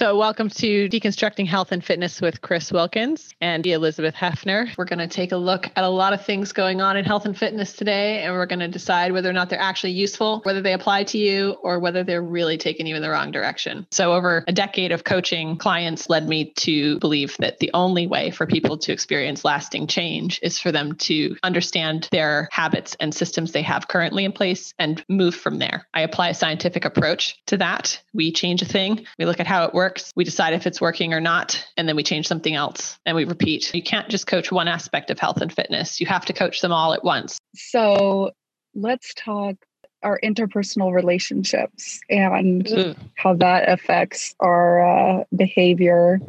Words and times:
So, 0.00 0.16
welcome 0.16 0.48
to 0.48 0.88
Deconstructing 0.88 1.46
Health 1.46 1.72
and 1.72 1.84
Fitness 1.84 2.22
with 2.22 2.40
Chris 2.40 2.72
Wilkins 2.72 3.34
and 3.42 3.66
Elizabeth 3.66 4.14
Hefner. 4.14 4.74
We're 4.78 4.86
going 4.86 4.98
to 4.98 5.06
take 5.06 5.30
a 5.30 5.36
look 5.36 5.66
at 5.76 5.84
a 5.84 5.90
lot 5.90 6.14
of 6.14 6.24
things 6.24 6.52
going 6.52 6.80
on 6.80 6.96
in 6.96 7.04
health 7.04 7.26
and 7.26 7.36
fitness 7.36 7.74
today, 7.74 8.22
and 8.22 8.32
we're 8.32 8.46
going 8.46 8.60
to 8.60 8.68
decide 8.68 9.12
whether 9.12 9.28
or 9.28 9.34
not 9.34 9.50
they're 9.50 9.60
actually 9.60 9.90
useful, 9.90 10.40
whether 10.44 10.62
they 10.62 10.72
apply 10.72 11.04
to 11.04 11.18
you, 11.18 11.50
or 11.62 11.78
whether 11.78 12.02
they're 12.02 12.22
really 12.22 12.56
taking 12.56 12.86
you 12.86 12.96
in 12.96 13.02
the 13.02 13.10
wrong 13.10 13.30
direction. 13.30 13.86
So, 13.90 14.14
over 14.14 14.42
a 14.48 14.52
decade 14.52 14.90
of 14.90 15.04
coaching, 15.04 15.58
clients 15.58 16.08
led 16.08 16.26
me 16.26 16.54
to 16.60 16.98
believe 17.00 17.36
that 17.36 17.58
the 17.58 17.70
only 17.74 18.06
way 18.06 18.30
for 18.30 18.46
people 18.46 18.78
to 18.78 18.92
experience 18.94 19.44
lasting 19.44 19.86
change 19.86 20.40
is 20.42 20.58
for 20.58 20.72
them 20.72 20.94
to 20.94 21.36
understand 21.42 22.08
their 22.10 22.48
habits 22.52 22.96
and 23.00 23.14
systems 23.14 23.52
they 23.52 23.60
have 23.60 23.88
currently 23.88 24.24
in 24.24 24.32
place 24.32 24.72
and 24.78 25.04
move 25.10 25.34
from 25.34 25.58
there. 25.58 25.86
I 25.92 26.00
apply 26.00 26.30
a 26.30 26.34
scientific 26.34 26.86
approach 26.86 27.38
to 27.48 27.58
that. 27.58 28.00
We 28.14 28.32
change 28.32 28.62
a 28.62 28.64
thing, 28.64 29.04
we 29.18 29.26
look 29.26 29.40
at 29.40 29.46
how 29.46 29.66
it 29.66 29.74
works. 29.74 29.89
We 30.16 30.24
decide 30.24 30.54
if 30.54 30.66
it's 30.66 30.80
working 30.80 31.12
or 31.14 31.20
not, 31.20 31.66
and 31.76 31.88
then 31.88 31.96
we 31.96 32.02
change 32.02 32.26
something 32.26 32.54
else 32.54 32.98
and 33.06 33.16
we 33.16 33.24
repeat. 33.24 33.74
You 33.74 33.82
can't 33.82 34.08
just 34.08 34.26
coach 34.26 34.50
one 34.52 34.68
aspect 34.68 35.10
of 35.10 35.18
health 35.18 35.40
and 35.40 35.52
fitness. 35.52 36.00
You 36.00 36.06
have 36.06 36.24
to 36.26 36.32
coach 36.32 36.60
them 36.60 36.72
all 36.72 36.92
at 36.92 37.04
once. 37.04 37.38
So 37.54 38.30
let's 38.74 39.14
talk 39.14 39.56
our 40.02 40.18
interpersonal 40.24 40.94
relationships 40.94 42.00
and 42.08 42.96
how 43.16 43.34
that 43.34 43.68
affects 43.68 44.34
our 44.40 45.20
uh, 45.20 45.24
behavior 45.36 46.20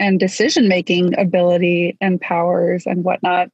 and 0.00 0.18
decision 0.18 0.66
making 0.66 1.18
ability 1.18 1.96
and 2.00 2.20
powers 2.20 2.86
and 2.86 3.04
whatnot. 3.04 3.50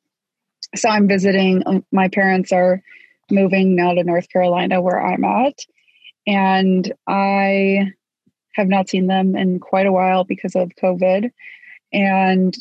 So 0.77 0.88
I'm 0.88 1.09
visiting, 1.09 1.62
um, 1.66 1.85
my 1.93 2.09
parents 2.09 2.52
are 2.52 2.83
moving 3.30 3.74
now 3.74 3.95
to 3.95 4.05
North 4.05 4.29
Carolina 4.30 4.80
where 4.80 5.05
I'm 5.05 5.24
at. 5.24 5.59
And 6.27 6.93
I 7.07 7.93
have 8.59 8.68
not 8.68 8.88
seen 8.88 9.06
them 9.06 9.37
in 9.37 9.60
quite 9.60 9.87
a 9.87 9.92
while 9.92 10.24
because 10.24 10.54
of 10.56 10.73
COVID. 10.82 11.30
And 11.92 12.56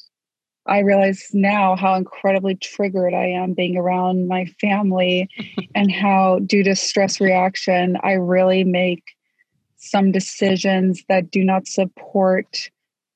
I 0.67 0.79
realize 0.79 1.31
now 1.33 1.75
how 1.75 1.95
incredibly 1.95 2.55
triggered 2.55 3.13
I 3.13 3.25
am 3.25 3.53
being 3.53 3.77
around 3.77 4.27
my 4.27 4.45
family 4.61 5.27
and 5.75 5.91
how, 5.91 6.39
due 6.39 6.63
to 6.63 6.75
stress 6.75 7.19
reaction, 7.19 7.97
I 8.03 8.13
really 8.13 8.63
make 8.63 9.03
some 9.77 10.11
decisions 10.11 11.03
that 11.09 11.31
do 11.31 11.43
not 11.43 11.67
support 11.67 12.69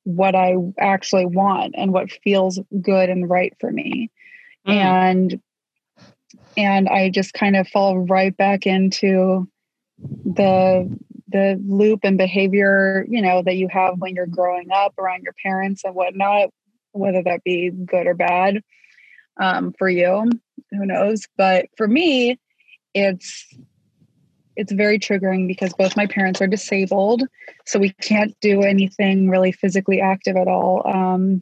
what 0.04 0.34
I 0.34 0.56
actually 0.80 1.28
want 1.28 1.76
and 1.78 1.94
what 1.94 2.12
feels 2.24 2.60
good 2.82 3.10
and 3.10 3.30
right 3.30 3.54
for 3.60 3.72
me. 3.72 4.10
Mm. 4.68 4.74
And 4.74 5.42
and 6.58 6.90
I 6.90 7.10
just 7.10 7.34
kind 7.34 7.56
of 7.56 7.68
fall 7.68 8.00
right 8.00 8.36
back 8.36 8.66
into 8.66 9.48
the 10.26 10.90
the 11.32 11.60
loop 11.66 12.02
and 12.04 12.18
behavior 12.18 13.06
you 13.10 13.22
know 13.22 13.42
that 13.42 13.56
you 13.56 13.68
have 13.68 14.00
when 14.00 14.16
you're 14.16 14.28
growing 14.28 14.72
up 14.72 14.94
around 14.98 15.24
your 15.24 15.36
parents 15.44 15.84
and 15.84 15.96
whatnot 15.96 16.50
whether 16.92 17.24
that 17.24 17.44
be 17.44 17.70
good 17.70 18.08
or 18.08 18.14
bad 18.14 18.62
um, 19.40 19.74
for 19.78 19.90
you 19.90 20.30
who 20.72 20.86
knows? 20.86 21.28
But 21.38 21.68
for 21.78 21.88
me 21.88 22.40
it's 22.94 23.48
it's 24.58 24.74
very 24.74 25.00
triggering 25.00 25.48
because 25.48 25.74
both 25.74 25.96
my 25.96 26.06
parents 26.06 26.42
are 26.42 26.48
disabled 26.48 27.24
so 27.66 27.80
we 27.80 27.92
can't 28.02 28.36
do 28.42 28.62
anything 28.62 29.30
really 29.30 29.52
physically 29.54 30.02
active 30.02 30.36
at 30.36 30.50
all 30.50 30.82
um, 30.86 31.42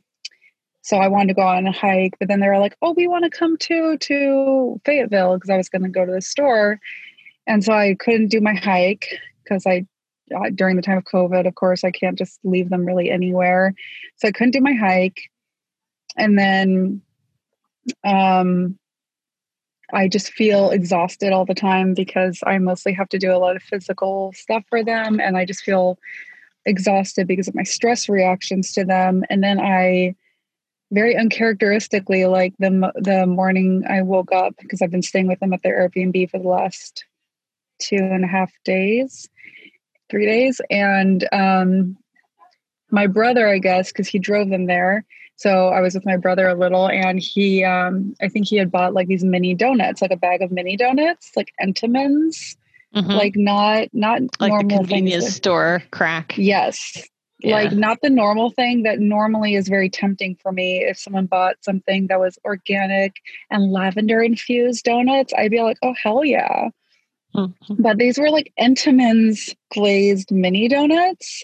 so 0.84 0.98
i 0.98 1.08
wanted 1.08 1.30
to 1.30 1.34
go 1.34 1.42
on 1.42 1.66
a 1.66 1.72
hike 1.72 2.14
but 2.20 2.28
then 2.28 2.40
they 2.40 2.48
were 2.48 2.60
like 2.60 2.78
oh 2.84 2.94
we 2.96 3.08
want 3.08 3.24
to 3.24 3.36
come 3.36 3.58
to 3.58 3.98
to 3.98 4.80
fayetteville 4.86 5.34
because 5.34 5.50
i 5.50 5.58
was 5.58 5.70
going 5.70 5.82
to 5.82 5.90
go 5.90 6.06
to 6.06 6.12
the 6.12 6.22
store 6.22 6.80
and 7.50 7.64
so 7.64 7.74
I 7.74 7.96
couldn't 8.00 8.28
do 8.28 8.40
my 8.40 8.54
hike 8.54 9.20
because 9.50 9.66
I 9.66 9.86
uh, 10.36 10.50
during 10.54 10.76
the 10.76 10.82
time 10.82 10.98
of 10.98 11.06
COVID, 11.06 11.48
of 11.48 11.56
course, 11.56 11.84
I 11.84 11.92
can't 11.92 12.18
just 12.18 12.40
leave 12.44 12.70
them 12.70 12.86
really 12.86 13.10
anywhere. 13.10 13.74
So 14.18 14.28
I 14.28 14.32
couldn't 14.32 14.52
do 14.52 14.62
my 14.62 14.74
hike. 14.74 15.22
And 16.18 16.38
then 16.38 17.02
um, 18.04 18.78
I 19.92 20.08
just 20.08 20.32
feel 20.34 20.70
exhausted 20.70 21.34
all 21.34 21.46
the 21.46 21.56
time 21.56 21.96
because 21.96 22.40
I 22.46 22.60
mostly 22.60 22.94
have 22.94 23.10
to 23.10 23.18
do 23.18 23.32
a 23.32 23.38
lot 23.38 23.56
of 23.56 23.64
physical 23.64 24.32
stuff 24.36 24.64
for 24.70 24.84
them. 24.84 25.20
And 25.20 25.36
I 25.36 25.46
just 25.46 25.64
feel 25.64 25.98
exhausted 26.66 27.28
because 27.28 27.48
of 27.48 27.56
my 27.56 27.64
stress 27.64 28.08
reactions 28.08 28.72
to 28.74 28.86
them. 28.86 29.24
And 29.32 29.44
then 29.44 29.60
I, 29.60 30.16
very 30.92 31.18
uncharacteristically, 31.18 32.26
like 32.26 32.54
the, 32.60 32.92
the 32.96 33.26
morning 33.26 33.84
I 33.90 34.04
woke 34.04 34.32
up, 34.32 34.54
because 34.60 34.84
I've 34.84 34.92
been 34.92 35.02
staying 35.02 35.28
with 35.28 35.40
them 35.40 35.54
at 35.54 35.64
their 35.64 35.90
Airbnb 35.90 36.30
for 36.30 36.38
the 36.38 36.48
last 36.48 37.06
two 37.80 37.98
and 37.98 38.24
a 38.24 38.28
half 38.28 38.52
days, 38.64 39.30
three 40.10 40.26
days. 40.26 40.62
And 40.70 41.28
um, 41.32 41.98
my 42.92 43.08
brother, 43.08 43.48
I 43.48 43.60
guess, 43.60 43.92
because 43.92 44.08
he 44.08 44.20
drove 44.20 44.50
them 44.50 44.66
there. 44.66 45.06
So 45.36 45.70
I 45.70 45.80
was 45.80 45.94
with 45.94 46.06
my 46.06 46.18
brother 46.18 46.50
a 46.50 46.54
little, 46.56 46.90
and 46.90 47.18
he, 47.18 47.64
um, 47.64 48.14
I 48.22 48.28
think 48.28 48.48
he 48.48 48.58
had 48.58 48.70
bought 48.70 48.94
like 48.94 49.08
these 49.08 49.24
mini 49.24 49.56
donuts, 49.56 50.02
like 50.02 50.12
a 50.12 50.18
bag 50.18 50.42
of 50.42 50.52
mini 50.52 50.76
donuts, 50.76 51.32
like 51.38 51.54
Entenmann's, 51.62 52.58
mm-hmm. 52.94 53.10
like 53.10 53.38
not 53.38 53.88
not 53.94 54.22
like 54.42 54.50
normal 54.50 54.82
the 54.82 54.88
convenience 54.88 55.24
things. 55.24 55.36
store 55.36 55.82
crack. 55.92 56.38
Yes, 56.38 57.08
yeah. 57.40 57.56
like 57.56 57.72
not 57.72 58.00
the 58.02 58.10
normal 58.10 58.50
thing 58.50 58.84
that 58.84 59.00
normally 59.00 59.56
is 59.56 59.70
very 59.70 59.90
tempting 59.90 60.36
for 60.36 60.52
me. 60.52 60.80
If 60.80 60.98
someone 60.98 61.26
bought 61.26 61.56
something 61.62 62.08
that 62.08 62.20
was 62.20 62.38
organic 62.44 63.16
and 63.50 63.72
lavender 63.72 64.22
infused 64.22 64.84
donuts, 64.84 65.34
I'd 65.38 65.52
be 65.52 65.62
like, 65.62 65.78
oh 65.82 65.96
hell 66.04 66.26
yeah. 66.26 66.70
Mm-hmm. 67.36 67.82
But 67.82 67.98
these 67.98 68.18
were 68.18 68.30
like 68.30 68.52
Entenmann's 68.60 69.56
glazed 69.72 70.32
mini 70.32 70.68
donuts, 70.68 71.44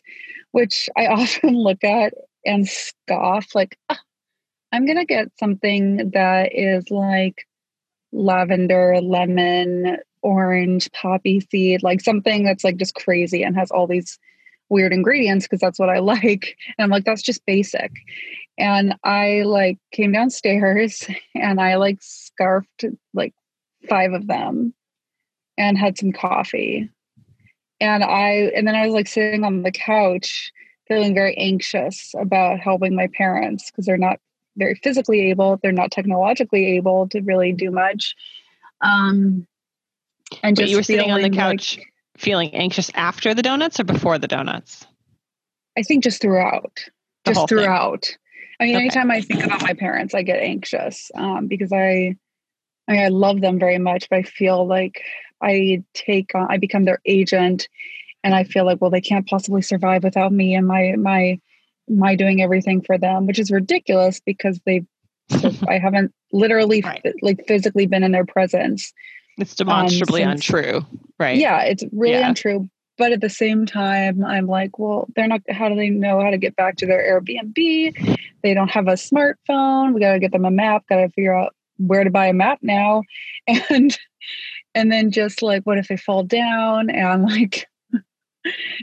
which 0.51 0.89
I 0.97 1.07
often 1.07 1.55
look 1.55 1.83
at 1.83 2.13
and 2.45 2.67
scoff, 2.67 3.55
like, 3.55 3.77
ah, 3.89 3.99
I'm 4.71 4.85
going 4.85 4.97
to 4.97 5.05
get 5.05 5.31
something 5.39 6.11
that 6.11 6.49
is 6.53 6.89
like 6.91 7.47
lavender, 8.11 8.99
lemon, 9.01 9.97
orange, 10.21 10.91
poppy 10.91 11.39
seed, 11.39 11.83
like 11.83 12.01
something 12.01 12.43
that's 12.43 12.63
like 12.63 12.77
just 12.77 12.95
crazy 12.95 13.43
and 13.43 13.55
has 13.55 13.71
all 13.71 13.87
these 13.87 14.19
weird 14.69 14.93
ingredients 14.93 15.45
because 15.45 15.59
that's 15.59 15.79
what 15.79 15.89
I 15.89 15.99
like. 15.99 16.57
And 16.77 16.83
I'm 16.83 16.89
like, 16.89 17.05
that's 17.05 17.21
just 17.21 17.45
basic. 17.45 17.91
And 18.57 18.95
I 19.03 19.43
like 19.43 19.77
came 19.91 20.11
downstairs 20.11 21.03
and 21.35 21.59
I 21.59 21.75
like 21.75 21.97
scarfed 22.01 22.85
like 23.13 23.33
five 23.87 24.13
of 24.13 24.27
them 24.27 24.73
and 25.57 25.77
had 25.77 25.97
some 25.97 26.11
coffee. 26.11 26.89
And 27.79 28.03
I 28.03 28.51
and 28.55 28.67
then 28.67 28.75
I 28.75 28.85
was 28.85 28.93
like 28.93 29.07
sitting 29.07 29.43
on 29.43 29.63
the 29.63 29.71
couch 29.71 30.51
feeling 30.87 31.13
very 31.13 31.35
anxious 31.37 32.13
about 32.19 32.59
helping 32.59 32.95
my 32.95 33.07
parents 33.17 33.71
because 33.71 33.85
they're 33.85 33.97
not 33.97 34.19
very 34.55 34.75
physically 34.75 35.29
able, 35.29 35.59
they're 35.61 35.71
not 35.71 35.91
technologically 35.91 36.77
able 36.77 37.09
to 37.09 37.21
really 37.21 37.51
do 37.51 37.71
much. 37.71 38.15
Um 38.81 39.47
and 40.41 40.55
just 40.55 40.69
you 40.69 40.77
were 40.77 40.83
sitting 40.83 41.11
on 41.11 41.21
the 41.21 41.29
couch 41.29 41.77
like, 41.77 41.87
feeling 42.17 42.53
anxious 42.55 42.89
after 42.95 43.33
the 43.33 43.41
donuts 43.41 43.79
or 43.79 43.83
before 43.83 44.17
the 44.17 44.27
donuts? 44.27 44.85
I 45.77 45.83
think 45.83 46.03
just 46.03 46.21
throughout. 46.21 46.79
The 47.25 47.33
just 47.33 47.49
throughout. 47.49 48.05
Thing. 48.05 48.15
I 48.59 48.63
mean, 48.65 48.75
okay. 48.75 48.81
anytime 48.83 49.11
I 49.11 49.21
think 49.21 49.43
about 49.43 49.61
my 49.61 49.73
parents, 49.73 50.13
I 50.13 50.21
get 50.21 50.39
anxious 50.39 51.11
um, 51.15 51.47
because 51.47 51.73
I, 51.73 52.15
I 52.87 52.91
mean, 52.91 53.01
I 53.01 53.09
love 53.09 53.41
them 53.41 53.59
very 53.59 53.77
much, 53.77 54.09
but 54.09 54.19
I 54.19 54.23
feel 54.23 54.65
like 54.65 55.01
I 55.41 55.83
take 55.93 56.33
on, 56.35 56.47
I 56.49 56.57
become 56.57 56.85
their 56.85 56.99
agent 57.05 57.67
and 58.23 58.33
I 58.33 58.43
feel 58.43 58.65
like, 58.65 58.81
well, 58.81 58.91
they 58.91 59.01
can't 59.01 59.27
possibly 59.27 59.61
survive 59.61 60.03
without 60.03 60.31
me 60.31 60.55
and 60.55 60.67
my, 60.67 60.95
my, 60.97 61.39
my 61.87 62.15
doing 62.15 62.41
everything 62.41 62.81
for 62.81 62.97
them, 62.97 63.27
which 63.27 63.39
is 63.39 63.51
ridiculous 63.51 64.19
because 64.19 64.59
they, 64.65 64.83
I 65.67 65.77
haven't 65.77 66.13
literally 66.31 66.81
right. 66.81 67.05
like 67.21 67.45
physically 67.47 67.87
been 67.87 68.03
in 68.03 68.11
their 68.11 68.25
presence. 68.25 68.93
It's 69.37 69.55
demonstrably 69.55 70.23
um, 70.23 70.31
since, 70.31 70.49
untrue, 70.49 70.85
right? 71.19 71.37
Yeah, 71.37 71.63
it's 71.63 71.83
really 71.91 72.19
yeah. 72.19 72.29
untrue. 72.29 72.69
But 72.97 73.11
at 73.11 73.21
the 73.21 73.29
same 73.29 73.65
time, 73.65 74.23
I'm 74.23 74.47
like, 74.47 74.79
well, 74.79 75.07
they're 75.15 75.27
not, 75.27 75.41
how 75.49 75.67
do 75.67 75.75
they 75.75 75.89
know 75.89 76.21
how 76.21 76.29
to 76.29 76.37
get 76.37 76.55
back 76.55 76.77
to 76.77 76.85
their 76.85 77.21
Airbnb? 77.21 78.19
They 78.41 78.53
don't 78.53 78.69
have 78.69 78.87
a 78.87 78.93
smartphone. 78.93 79.93
We 79.93 79.99
got 79.99 80.13
to 80.13 80.19
get 80.19 80.31
them 80.31 80.45
a 80.45 80.51
map, 80.51 80.85
got 80.87 80.97
to 80.97 81.09
figure 81.09 81.35
out 81.35 81.53
where 81.77 82.03
to 82.03 82.09
buy 82.09 82.27
a 82.27 82.33
map 82.33 82.59
now. 82.61 83.03
And, 83.69 83.95
and 84.75 84.91
then 84.91 85.09
just 85.09 85.41
like 85.41 85.63
what 85.63 85.77
if 85.79 85.87
they 85.87 85.97
fall 85.97 86.23
down? 86.23 86.89
And 86.89 87.23
like 87.29 87.67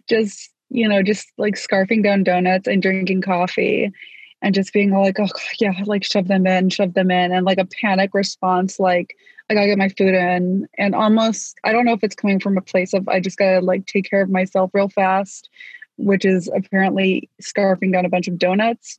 just 0.09 0.50
you 0.71 0.89
know 0.89 1.03
just 1.03 1.31
like 1.39 1.55
scarfing 1.55 2.03
down 2.03 2.25
donuts 2.25 2.67
and 2.67 2.83
drinking 2.83 3.23
coffee 3.23 3.93
and 4.41 4.55
just 4.55 4.73
being 4.73 4.91
like 4.91 5.21
oh 5.21 5.29
yeah 5.61 5.73
like 5.85 6.03
shove 6.03 6.29
them 6.29 6.47
in 6.47 6.69
shove 6.69 6.94
them 6.94 7.11
in 7.11 7.33
and 7.33 7.47
like 7.47 7.59
a 7.59 7.67
panic 7.67 8.11
response 8.12 8.81
like 8.81 9.15
i 9.49 9.55
gotta 9.55 9.67
get 9.67 9.79
my 9.79 9.89
food 9.91 10.15
in 10.15 10.67
and 10.79 10.94
almost 10.94 11.55
i 11.65 11.73
don't 11.73 11.85
know 11.85 11.93
if 11.93 12.03
it's 12.03 12.17
coming 12.17 12.41
from 12.41 12.56
a 12.56 12.62
place 12.62 12.93
of 12.93 13.06
i 13.09 13.21
just 13.21 13.39
gotta 13.39 13.61
like 13.61 13.87
take 13.87 14.09
care 14.09 14.23
of 14.23 14.31
myself 14.31 14.71
real 14.75 14.89
fast 14.89 15.49
which 15.97 16.25
is 16.25 16.50
apparently 16.56 17.29
scarfing 17.41 17.93
down 17.93 18.06
a 18.06 18.09
bunch 18.09 18.27
of 18.27 18.39
donuts. 18.39 18.99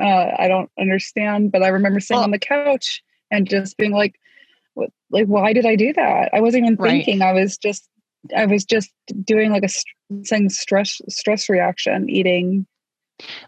Uh, 0.00 0.30
i 0.38 0.46
don't 0.46 0.70
understand 0.78 1.50
but 1.50 1.62
i 1.62 1.68
remember 1.68 2.00
sitting 2.00 2.18
well, 2.18 2.24
on 2.24 2.30
the 2.30 2.38
couch 2.38 3.02
and 3.30 3.48
just 3.48 3.76
being 3.76 3.92
like 3.92 4.20
like 5.10 5.26
why 5.26 5.52
did 5.52 5.66
i 5.66 5.76
do 5.76 5.92
that 5.92 6.30
i 6.32 6.40
wasn't 6.40 6.62
even 6.64 6.76
thinking 6.76 7.20
right. 7.20 7.28
i 7.28 7.32
was 7.32 7.56
just 7.58 7.88
I 8.34 8.46
was 8.46 8.64
just 8.64 8.90
doing 9.24 9.50
like 9.50 9.64
a 9.64 10.24
saying 10.24 10.50
stress 10.50 11.00
stress 11.08 11.48
reaction 11.48 12.08
eating. 12.08 12.66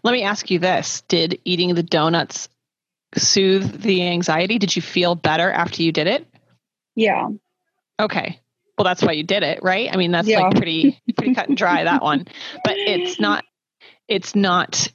Let 0.03 0.11
me 0.11 0.23
ask 0.23 0.49
you 0.51 0.59
this: 0.59 1.01
Did 1.07 1.39
eating 1.45 1.73
the 1.75 1.83
donuts 1.83 2.49
soothe 3.15 3.81
the 3.81 4.07
anxiety? 4.07 4.59
Did 4.59 4.75
you 4.75 4.81
feel 4.81 5.15
better 5.15 5.51
after 5.51 5.83
you 5.83 5.91
did 5.91 6.07
it? 6.07 6.27
Yeah. 6.95 7.29
Okay. 7.99 8.39
Well, 8.77 8.85
that's 8.85 9.03
why 9.03 9.11
you 9.11 9.23
did 9.23 9.43
it, 9.43 9.59
right? 9.61 9.89
I 9.91 9.97
mean, 9.97 10.11
that's 10.11 10.27
yeah. 10.27 10.39
like 10.39 10.55
pretty 10.55 11.01
pretty 11.17 11.35
cut 11.35 11.49
and 11.49 11.57
dry 11.57 11.83
that 11.83 12.01
one. 12.01 12.27
But 12.63 12.77
it's 12.77 13.19
not 13.19 13.43
it's 14.07 14.35
not 14.35 14.87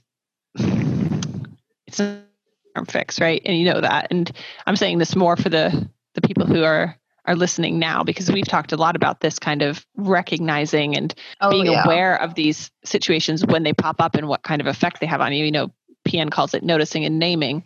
it's 1.87 2.01
a 2.01 2.25
fix, 2.89 3.21
right? 3.21 3.43
And 3.45 3.57
you 3.57 3.67
know 3.73 3.81
that. 3.81 4.09
And 4.11 4.31
I'm 4.67 4.77
saying 4.77 4.99
this 4.99 5.15
more 5.15 5.37
for 5.37 5.49
the 5.49 5.89
the 6.15 6.21
people 6.21 6.47
who 6.47 6.63
are 6.65 6.97
are 7.27 7.37
listening 7.37 7.79
now 7.79 8.05
because 8.05 8.31
we've 8.31 8.47
talked 8.47 8.73
a 8.73 8.77
lot 8.77 8.97
about 8.97 9.21
this 9.21 9.39
kind 9.39 9.63
of 9.63 9.87
recognizing 9.97 10.95
and 10.95 11.15
oh, 11.41 11.51
being 11.51 11.67
yeah. 11.67 11.83
aware 11.85 12.21
of 12.21 12.35
these 12.35 12.71
situations 12.85 13.47
when 13.47 13.63
they 13.63 13.73
pop 13.73 14.01
up 14.01 14.15
and 14.15 14.29
what 14.29 14.43
kind 14.43 14.61
of 14.61 14.67
effect 14.67 15.01
they 15.01 15.07
have 15.07 15.23
on 15.23 15.33
you. 15.33 15.45
You 15.45 15.51
know, 15.51 15.73
PN 16.07 16.31
calls 16.31 16.53
it 16.53 16.63
noticing 16.63 17.05
and 17.05 17.19
naming. 17.19 17.65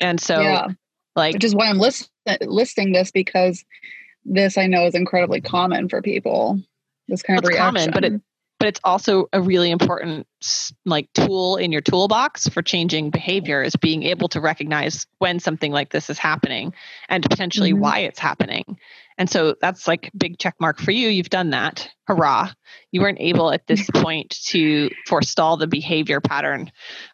And 0.00 0.20
so, 0.20 0.40
yeah. 0.40 0.68
like, 1.16 1.34
which 1.34 1.44
is 1.44 1.54
why 1.54 1.68
I'm 1.68 1.78
list- 1.78 2.10
listing 2.42 2.92
this 2.92 3.10
because 3.10 3.64
this 4.24 4.58
I 4.58 4.66
know 4.66 4.86
is 4.86 4.94
incredibly 4.94 5.40
common 5.40 5.88
for 5.88 6.02
people. 6.02 6.60
This 7.08 7.22
kind 7.22 7.38
of 7.38 7.44
reaction. 7.44 7.74
common, 7.74 7.90
but 7.92 8.04
it 8.04 8.20
but 8.60 8.68
it's 8.68 8.80
also 8.84 9.26
a 9.32 9.40
really 9.40 9.70
important 9.70 10.26
like 10.84 11.08
tool 11.14 11.56
in 11.56 11.72
your 11.72 11.80
toolbox 11.80 12.46
for 12.46 12.62
changing 12.62 13.10
behavior 13.10 13.62
is 13.62 13.74
being 13.74 14.04
able 14.04 14.28
to 14.28 14.40
recognize 14.40 15.06
when 15.18 15.40
something 15.40 15.72
like 15.72 15.90
this 15.90 16.10
is 16.10 16.18
happening 16.18 16.72
and 17.08 17.24
potentially 17.28 17.72
mm-hmm. 17.72 17.80
why 17.80 17.98
it's 18.00 18.20
happening 18.20 18.78
and 19.20 19.30
so 19.30 19.54
that's 19.60 19.86
like 19.86 20.10
big 20.16 20.36
check 20.38 20.56
mark 20.58 20.80
for 20.80 20.90
you 20.90 21.08
you've 21.08 21.30
done 21.30 21.50
that 21.50 21.88
hurrah 22.08 22.50
you 22.92 23.00
weren't 23.00 23.20
able 23.20 23.52
at 23.52 23.66
this 23.66 23.88
point 23.94 24.30
to 24.46 24.90
forestall 25.06 25.56
the 25.56 25.66
behavior 25.66 26.20
pattern 26.20 26.70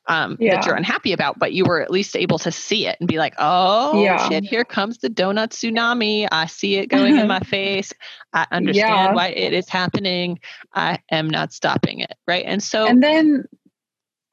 um, 0.06 0.36
yeah. 0.40 0.56
that 0.56 0.66
you're 0.66 0.74
unhappy 0.74 1.12
about, 1.12 1.38
but 1.38 1.52
you 1.52 1.64
were 1.64 1.80
at 1.80 1.90
least 1.90 2.16
able 2.16 2.38
to 2.38 2.52
see 2.52 2.86
it 2.86 2.96
and 3.00 3.08
be 3.08 3.18
like, 3.18 3.34
oh 3.38 4.02
yeah. 4.02 4.28
shit, 4.28 4.44
here 4.44 4.64
comes 4.64 4.98
the 4.98 5.10
donut 5.10 5.48
tsunami. 5.48 6.28
I 6.30 6.46
see 6.46 6.76
it 6.76 6.86
going 6.86 7.16
in 7.16 7.28
my 7.28 7.40
face. 7.46 7.92
I 8.32 8.46
understand 8.50 8.88
yeah. 8.88 9.12
why 9.12 9.28
it 9.28 9.52
is 9.52 9.68
happening. 9.68 10.40
I 10.74 11.00
am 11.10 11.28
not 11.28 11.52
stopping 11.52 12.00
it. 12.00 12.14
Right. 12.26 12.44
And 12.46 12.62
so, 12.62 12.86
and 12.86 13.02
then 13.02 13.44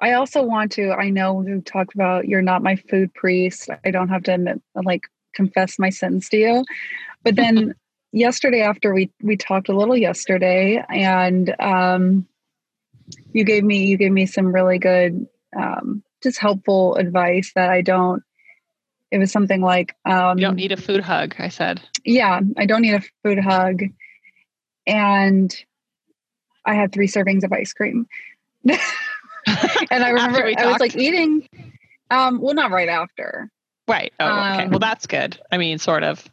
I 0.01 0.13
also 0.13 0.43
want 0.43 0.71
to, 0.73 0.91
I 0.91 1.09
know 1.09 1.33
we've 1.33 1.63
talked 1.63 1.93
about 1.95 2.27
you're 2.27 2.41
not 2.41 2.63
my 2.63 2.75
food 2.75 3.13
priest. 3.13 3.69
I 3.85 3.91
don't 3.91 4.09
have 4.09 4.23
to 4.23 4.33
admit, 4.33 4.61
like 4.75 5.03
confess 5.33 5.79
my 5.79 5.89
sins 5.89 6.29
to 6.29 6.37
you. 6.37 6.63
But 7.23 7.35
then 7.35 7.75
yesterday 8.13 8.61
after 8.61 8.93
we 8.93 9.11
we 9.21 9.35
talked 9.35 9.69
a 9.69 9.75
little 9.75 9.97
yesterday 9.97 10.83
and 10.89 11.53
um, 11.59 12.27
you 13.33 13.43
gave 13.43 13.63
me 13.63 13.85
you 13.87 13.97
gave 13.97 14.11
me 14.11 14.25
some 14.25 14.53
really 14.53 14.77
good 14.77 15.27
um, 15.55 16.03
just 16.21 16.39
helpful 16.39 16.95
advice 16.95 17.51
that 17.55 17.69
I 17.69 17.81
don't 17.81 18.23
it 19.11 19.17
was 19.19 19.31
something 19.31 19.61
like 19.61 19.95
um, 20.05 20.37
you 20.37 20.45
don't 20.45 20.55
need 20.55 20.71
a 20.71 20.77
food 20.77 21.01
hug 21.01 21.35
i 21.37 21.49
said. 21.49 21.81
Yeah 22.05 22.39
i 22.57 22.65
don't 22.65 22.81
need 22.81 22.95
a 22.95 23.03
food 23.23 23.39
hug. 23.39 23.81
And 24.87 25.55
i 26.65 26.73
had 26.75 26.91
three 26.91 27.07
servings 27.07 27.43
of 27.43 27.51
ice 27.51 27.73
cream. 27.73 28.07
And 29.91 30.01
i 30.03 30.09
remember 30.09 30.51
i 30.57 30.65
was 30.67 30.79
like 30.79 30.95
eating 30.95 31.47
um 32.09 32.39
well 32.39 32.53
not 32.53 32.71
right 32.71 32.87
after. 32.87 33.51
Right. 33.87 34.13
Oh 34.17 34.25
okay. 34.25 34.63
Um, 34.63 34.69
well 34.69 34.79
that's 34.79 35.05
good. 35.05 35.37
I 35.51 35.57
mean 35.57 35.77
sort 35.77 36.03
of 36.03 36.23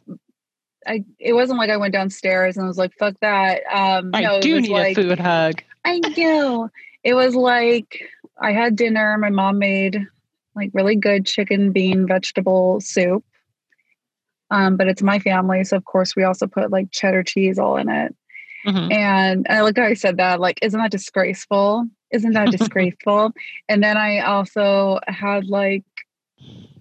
I 0.87 1.03
it 1.19 1.33
wasn't 1.33 1.59
like 1.59 1.69
I 1.69 1.77
went 1.77 1.93
downstairs 1.93 2.57
and 2.57 2.67
was 2.67 2.77
like, 2.77 2.93
fuck 2.97 3.15
that. 3.21 3.61
Um 3.71 4.11
I 4.13 4.21
no, 4.21 4.41
do 4.41 4.61
need 4.61 4.71
like, 4.71 4.97
a 4.97 5.01
food 5.01 5.19
hug. 5.19 5.61
I 5.85 5.99
know. 5.99 6.69
It 7.03 7.13
was 7.13 7.35
like 7.35 8.01
I 8.39 8.51
had 8.51 8.75
dinner, 8.75 9.17
my 9.17 9.29
mom 9.29 9.59
made 9.59 10.05
like 10.55 10.71
really 10.73 10.95
good 10.95 11.25
chicken 11.25 11.71
bean 11.71 12.07
vegetable 12.07 12.81
soup. 12.81 13.23
Um, 14.49 14.75
but 14.75 14.87
it's 14.87 15.01
my 15.01 15.17
family, 15.19 15.63
so 15.63 15.77
of 15.77 15.85
course 15.85 16.15
we 16.15 16.23
also 16.23 16.45
put 16.45 16.71
like 16.71 16.91
cheddar 16.91 17.23
cheese 17.23 17.57
all 17.57 17.77
in 17.77 17.89
it. 17.89 18.13
Mm-hmm. 18.67 18.91
And, 18.91 19.47
I 19.49 19.61
looked 19.61 19.79
at 19.79 19.85
I 19.85 19.93
said 19.95 20.17
that, 20.17 20.39
like, 20.39 20.59
isn't 20.61 20.79
that 20.79 20.91
disgraceful? 20.91 21.87
Isn't 22.11 22.33
that 22.33 22.51
disgraceful? 22.57 23.31
and 23.69 23.81
then 23.81 23.97
I 23.97 24.19
also 24.19 24.99
had 25.07 25.45
like 25.45 25.83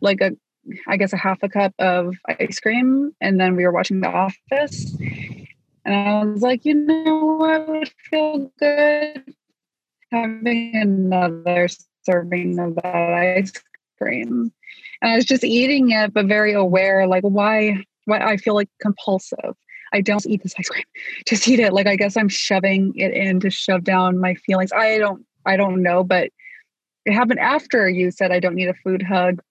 like 0.00 0.20
a 0.20 0.32
I 0.87 0.97
guess, 0.97 1.13
a 1.13 1.17
half 1.17 1.43
a 1.43 1.49
cup 1.49 1.75
of 1.79 2.15
ice 2.41 2.61
cream. 2.61 3.15
And 3.21 3.41
then 3.41 3.57
we 3.57 3.65
were 3.65 3.73
watching 3.73 4.01
The 4.01 4.09
Office. 4.09 4.95
And 5.85 5.95
I 5.95 6.25
was 6.25 6.43
like, 6.43 6.65
you 6.65 6.75
know 6.75 7.37
what 7.39 7.69
would 7.69 7.93
feel 8.11 8.53
good? 8.59 9.35
Having 10.13 10.73
another 10.75 11.69
serving 12.05 12.59
of 12.59 12.75
that 12.77 13.37
ice 13.39 13.53
cream. 14.01 14.53
And 15.03 15.13
I 15.13 15.17
was 15.17 15.25
just 15.25 15.45
eating 15.45 15.91
it, 15.91 16.13
but 16.13 16.27
very 16.27 16.53
aware, 16.53 17.07
like, 17.07 17.23
why, 17.23 17.85
why 18.05 18.19
I 18.19 18.37
feel 18.37 18.55
like 18.55 18.69
compulsive. 18.81 19.57
I 19.93 20.01
don't 20.01 20.25
eat 20.27 20.43
this 20.43 20.55
ice 20.59 20.69
cream. 20.69 20.85
Just 21.27 21.49
eat 21.49 21.61
it. 21.61 21.73
Like 21.73 21.87
I 21.87 21.97
guess 21.97 22.17
I'm 22.17 22.29
shoving 22.29 22.93
it 22.97 23.13
in 23.13 23.41
to 23.41 23.51
shove 23.51 23.85
down 23.85 24.21
my 24.21 24.35
feelings. 24.35 24.73
I 24.73 24.99
don't 24.99 25.27
I 25.47 25.57
don't 25.57 25.83
know, 25.83 26.05
but 26.05 26.31
it 27.07 27.13
happened 27.13 27.41
after 27.41 27.89
you 27.89 28.11
said 28.11 28.31
I 28.31 28.41
don't 28.41 28.55
need 28.55 28.69
a 28.69 28.75
food 28.75 29.03
hug 29.03 29.43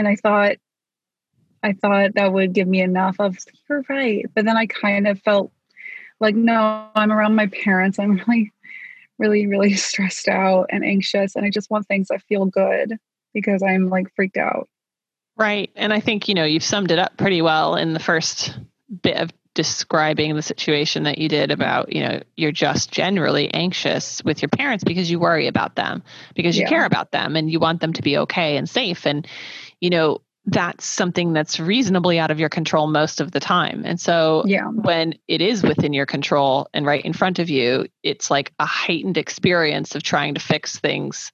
and 0.00 0.08
I 0.08 0.16
thought, 0.16 0.56
I 1.62 1.74
thought 1.74 2.14
that 2.14 2.32
would 2.32 2.54
give 2.54 2.66
me 2.66 2.80
enough 2.80 3.16
of, 3.18 3.36
you're 3.68 3.84
right. 3.86 4.24
But 4.34 4.46
then 4.46 4.56
I 4.56 4.64
kind 4.64 5.06
of 5.06 5.20
felt 5.20 5.52
like, 6.20 6.34
no, 6.34 6.88
I'm 6.94 7.12
around 7.12 7.34
my 7.34 7.48
parents. 7.48 7.98
I'm 7.98 8.12
really, 8.26 8.50
really, 9.18 9.46
really 9.46 9.74
stressed 9.74 10.26
out 10.26 10.68
and 10.70 10.82
anxious. 10.82 11.36
And 11.36 11.44
I 11.44 11.50
just 11.50 11.70
want 11.70 11.86
things 11.86 12.08
that 12.08 12.22
feel 12.22 12.46
good 12.46 12.96
because 13.34 13.62
I'm 13.62 13.90
like 13.90 14.06
freaked 14.16 14.38
out. 14.38 14.70
Right. 15.36 15.70
And 15.76 15.92
I 15.92 16.00
think, 16.00 16.28
you 16.28 16.34
know, 16.34 16.44
you've 16.44 16.64
summed 16.64 16.90
it 16.90 16.98
up 16.98 17.18
pretty 17.18 17.42
well 17.42 17.76
in 17.76 17.92
the 17.92 18.00
first 18.00 18.58
bit 19.02 19.18
of 19.18 19.30
describing 19.54 20.36
the 20.36 20.42
situation 20.42 21.02
that 21.02 21.18
you 21.18 21.28
did 21.28 21.50
about 21.50 21.92
you 21.92 22.00
know 22.00 22.22
you're 22.36 22.52
just 22.52 22.92
generally 22.92 23.52
anxious 23.52 24.22
with 24.24 24.40
your 24.40 24.48
parents 24.48 24.84
because 24.84 25.10
you 25.10 25.18
worry 25.18 25.48
about 25.48 25.74
them 25.74 26.04
because 26.36 26.56
you 26.56 26.62
yeah. 26.62 26.68
care 26.68 26.84
about 26.84 27.10
them 27.10 27.34
and 27.34 27.50
you 27.50 27.58
want 27.58 27.80
them 27.80 27.92
to 27.92 28.00
be 28.00 28.16
okay 28.16 28.56
and 28.56 28.70
safe 28.70 29.04
and 29.04 29.26
you 29.80 29.90
know 29.90 30.20
that's 30.46 30.86
something 30.86 31.32
that's 31.32 31.60
reasonably 31.60 32.18
out 32.18 32.30
of 32.30 32.40
your 32.40 32.48
control 32.48 32.86
most 32.86 33.20
of 33.20 33.30
the 33.30 33.40
time. 33.40 33.82
And 33.84 34.00
so 34.00 34.42
yeah. 34.46 34.64
when 34.66 35.14
it 35.28 35.42
is 35.42 35.62
within 35.62 35.92
your 35.92 36.06
control 36.06 36.66
and 36.72 36.86
right 36.86 37.04
in 37.04 37.12
front 37.12 37.38
of 37.38 37.50
you, 37.50 37.86
it's 38.02 38.30
like 38.30 38.52
a 38.58 38.64
heightened 38.64 39.18
experience 39.18 39.94
of 39.94 40.02
trying 40.02 40.34
to 40.34 40.40
fix 40.40 40.78
things 40.78 41.30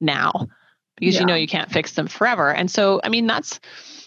now 0.00 0.48
because 0.96 1.14
yeah. 1.14 1.20
you 1.20 1.26
know 1.26 1.34
you 1.34 1.48
can't 1.48 1.70
fix 1.70 1.92
them 1.92 2.06
forever. 2.06 2.52
And 2.52 2.70
so 2.70 3.00
I 3.02 3.08
mean 3.08 3.26
that's 3.26 3.60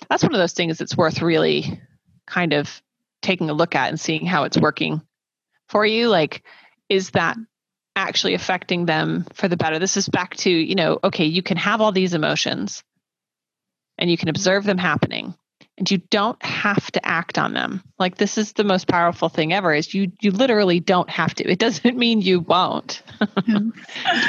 that's 0.10 0.24
one 0.24 0.34
of 0.34 0.40
those 0.40 0.54
things 0.54 0.78
that's 0.78 0.96
worth 0.96 1.22
really 1.22 1.82
kind 2.28 2.54
of 2.54 2.82
taking 3.22 3.50
a 3.50 3.54
look 3.54 3.76
at 3.76 3.90
and 3.90 4.00
seeing 4.00 4.26
how 4.26 4.44
it's 4.44 4.58
working 4.58 5.02
for 5.70 5.86
you 5.86 6.10
like 6.10 6.44
is 6.90 7.12
that 7.12 7.38
actually 7.96 8.34
affecting 8.34 8.86
them 8.86 9.26
for 9.34 9.48
the 9.48 9.58
better 9.58 9.80
this 9.80 9.98
is 9.98 10.10
back 10.10 10.36
to 10.36 10.50
you 10.50 10.76
know 10.76 11.00
okay 11.04 11.26
you 11.26 11.42
can 11.42 11.58
have 11.58 11.80
all 11.80 11.92
these 11.92 12.14
emotions 12.14 12.84
and 13.98 14.10
you 14.10 14.18
can 14.18 14.30
observe 14.30 14.64
them 14.64 14.78
happening. 14.78 15.36
And 15.78 15.90
you 15.90 15.98
don't 15.98 16.44
have 16.46 16.92
to 16.92 17.04
act 17.04 17.40
on 17.40 17.54
them. 17.54 17.82
Like 17.98 18.16
this 18.16 18.38
is 18.38 18.54
the 18.54 18.64
most 18.64 18.88
powerful 18.88 19.28
thing 19.28 19.54
ever 19.54 19.74
is 19.74 19.92
you 19.92 20.12
you 20.22 20.30
literally 20.30 20.80
don't 20.80 21.10
have 21.10 21.34
to. 21.36 21.50
It 21.50 21.58
doesn't 21.58 21.98
mean 21.98 22.22
you 22.22 22.42
won't. 22.42 23.02
Or 23.20 23.28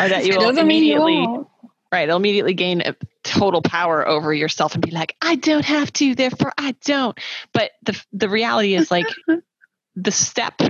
that 0.08 0.24
you 0.24 0.38
will 0.38 0.56
immediately 0.56 1.20
you 1.20 1.46
right 1.94 2.08
it'll 2.08 2.16
immediately 2.16 2.54
gain 2.54 2.80
a 2.80 2.96
total 3.22 3.62
power 3.62 4.06
over 4.06 4.34
yourself 4.34 4.74
and 4.74 4.84
be 4.84 4.90
like 4.90 5.16
i 5.22 5.36
don't 5.36 5.64
have 5.64 5.92
to 5.92 6.14
therefore 6.14 6.52
i 6.58 6.74
don't. 6.84 7.18
But 7.52 7.70
the 7.84 8.02
the 8.12 8.28
reality 8.28 8.74
is 8.74 8.90
like 8.90 9.06
the 9.96 10.10
step 10.10 10.60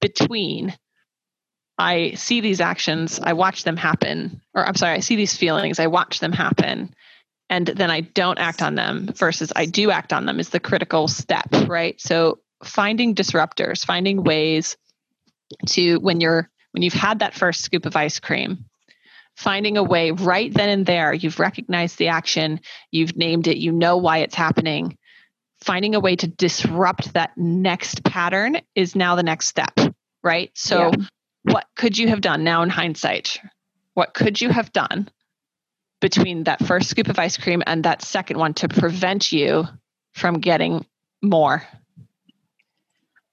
between 0.00 0.76
i 1.78 2.12
see 2.14 2.40
these 2.40 2.60
actions 2.60 3.20
i 3.22 3.32
watch 3.32 3.62
them 3.62 3.76
happen 3.76 4.42
or 4.54 4.66
i'm 4.66 4.74
sorry 4.74 4.94
i 4.94 5.00
see 5.00 5.14
these 5.14 5.36
feelings 5.36 5.78
i 5.78 5.86
watch 5.86 6.18
them 6.18 6.32
happen 6.32 6.92
and 7.52 7.66
then 7.66 7.90
I 7.90 8.00
don't 8.00 8.38
act 8.38 8.62
on 8.62 8.76
them 8.76 9.10
versus 9.14 9.52
I 9.54 9.66
do 9.66 9.90
act 9.90 10.14
on 10.14 10.24
them 10.24 10.40
is 10.40 10.48
the 10.48 10.58
critical 10.58 11.06
step, 11.06 11.48
right? 11.68 12.00
So 12.00 12.38
finding 12.64 13.14
disruptors, 13.14 13.84
finding 13.84 14.24
ways 14.24 14.78
to 15.66 15.96
when 15.96 16.22
you're 16.22 16.48
when 16.70 16.82
you've 16.82 16.94
had 16.94 17.18
that 17.18 17.34
first 17.34 17.60
scoop 17.60 17.84
of 17.84 17.94
ice 17.94 18.20
cream, 18.20 18.64
finding 19.36 19.76
a 19.76 19.82
way 19.82 20.12
right 20.12 20.50
then 20.50 20.70
and 20.70 20.86
there, 20.86 21.12
you've 21.12 21.38
recognized 21.38 21.98
the 21.98 22.08
action, 22.08 22.58
you've 22.90 23.18
named 23.18 23.46
it, 23.46 23.58
you 23.58 23.70
know 23.70 23.98
why 23.98 24.18
it's 24.18 24.34
happening. 24.34 24.96
Finding 25.60 25.94
a 25.94 26.00
way 26.00 26.16
to 26.16 26.26
disrupt 26.26 27.12
that 27.12 27.36
next 27.36 28.02
pattern 28.02 28.56
is 28.74 28.96
now 28.96 29.14
the 29.14 29.22
next 29.22 29.48
step, 29.48 29.78
right? 30.24 30.50
So, 30.54 30.90
yeah. 30.90 31.04
what 31.42 31.66
could 31.76 31.98
you 31.98 32.08
have 32.08 32.22
done 32.22 32.44
now 32.44 32.62
in 32.62 32.70
hindsight? 32.70 33.38
What 33.92 34.14
could 34.14 34.40
you 34.40 34.48
have 34.48 34.72
done 34.72 35.10
between 36.02 36.44
that 36.44 36.60
first 36.66 36.90
scoop 36.90 37.08
of 37.08 37.18
ice 37.18 37.38
cream 37.38 37.62
and 37.66 37.84
that 37.84 38.02
second 38.02 38.36
one 38.36 38.52
to 38.52 38.68
prevent 38.68 39.32
you 39.32 39.66
from 40.12 40.40
getting 40.40 40.84
more? 41.22 41.62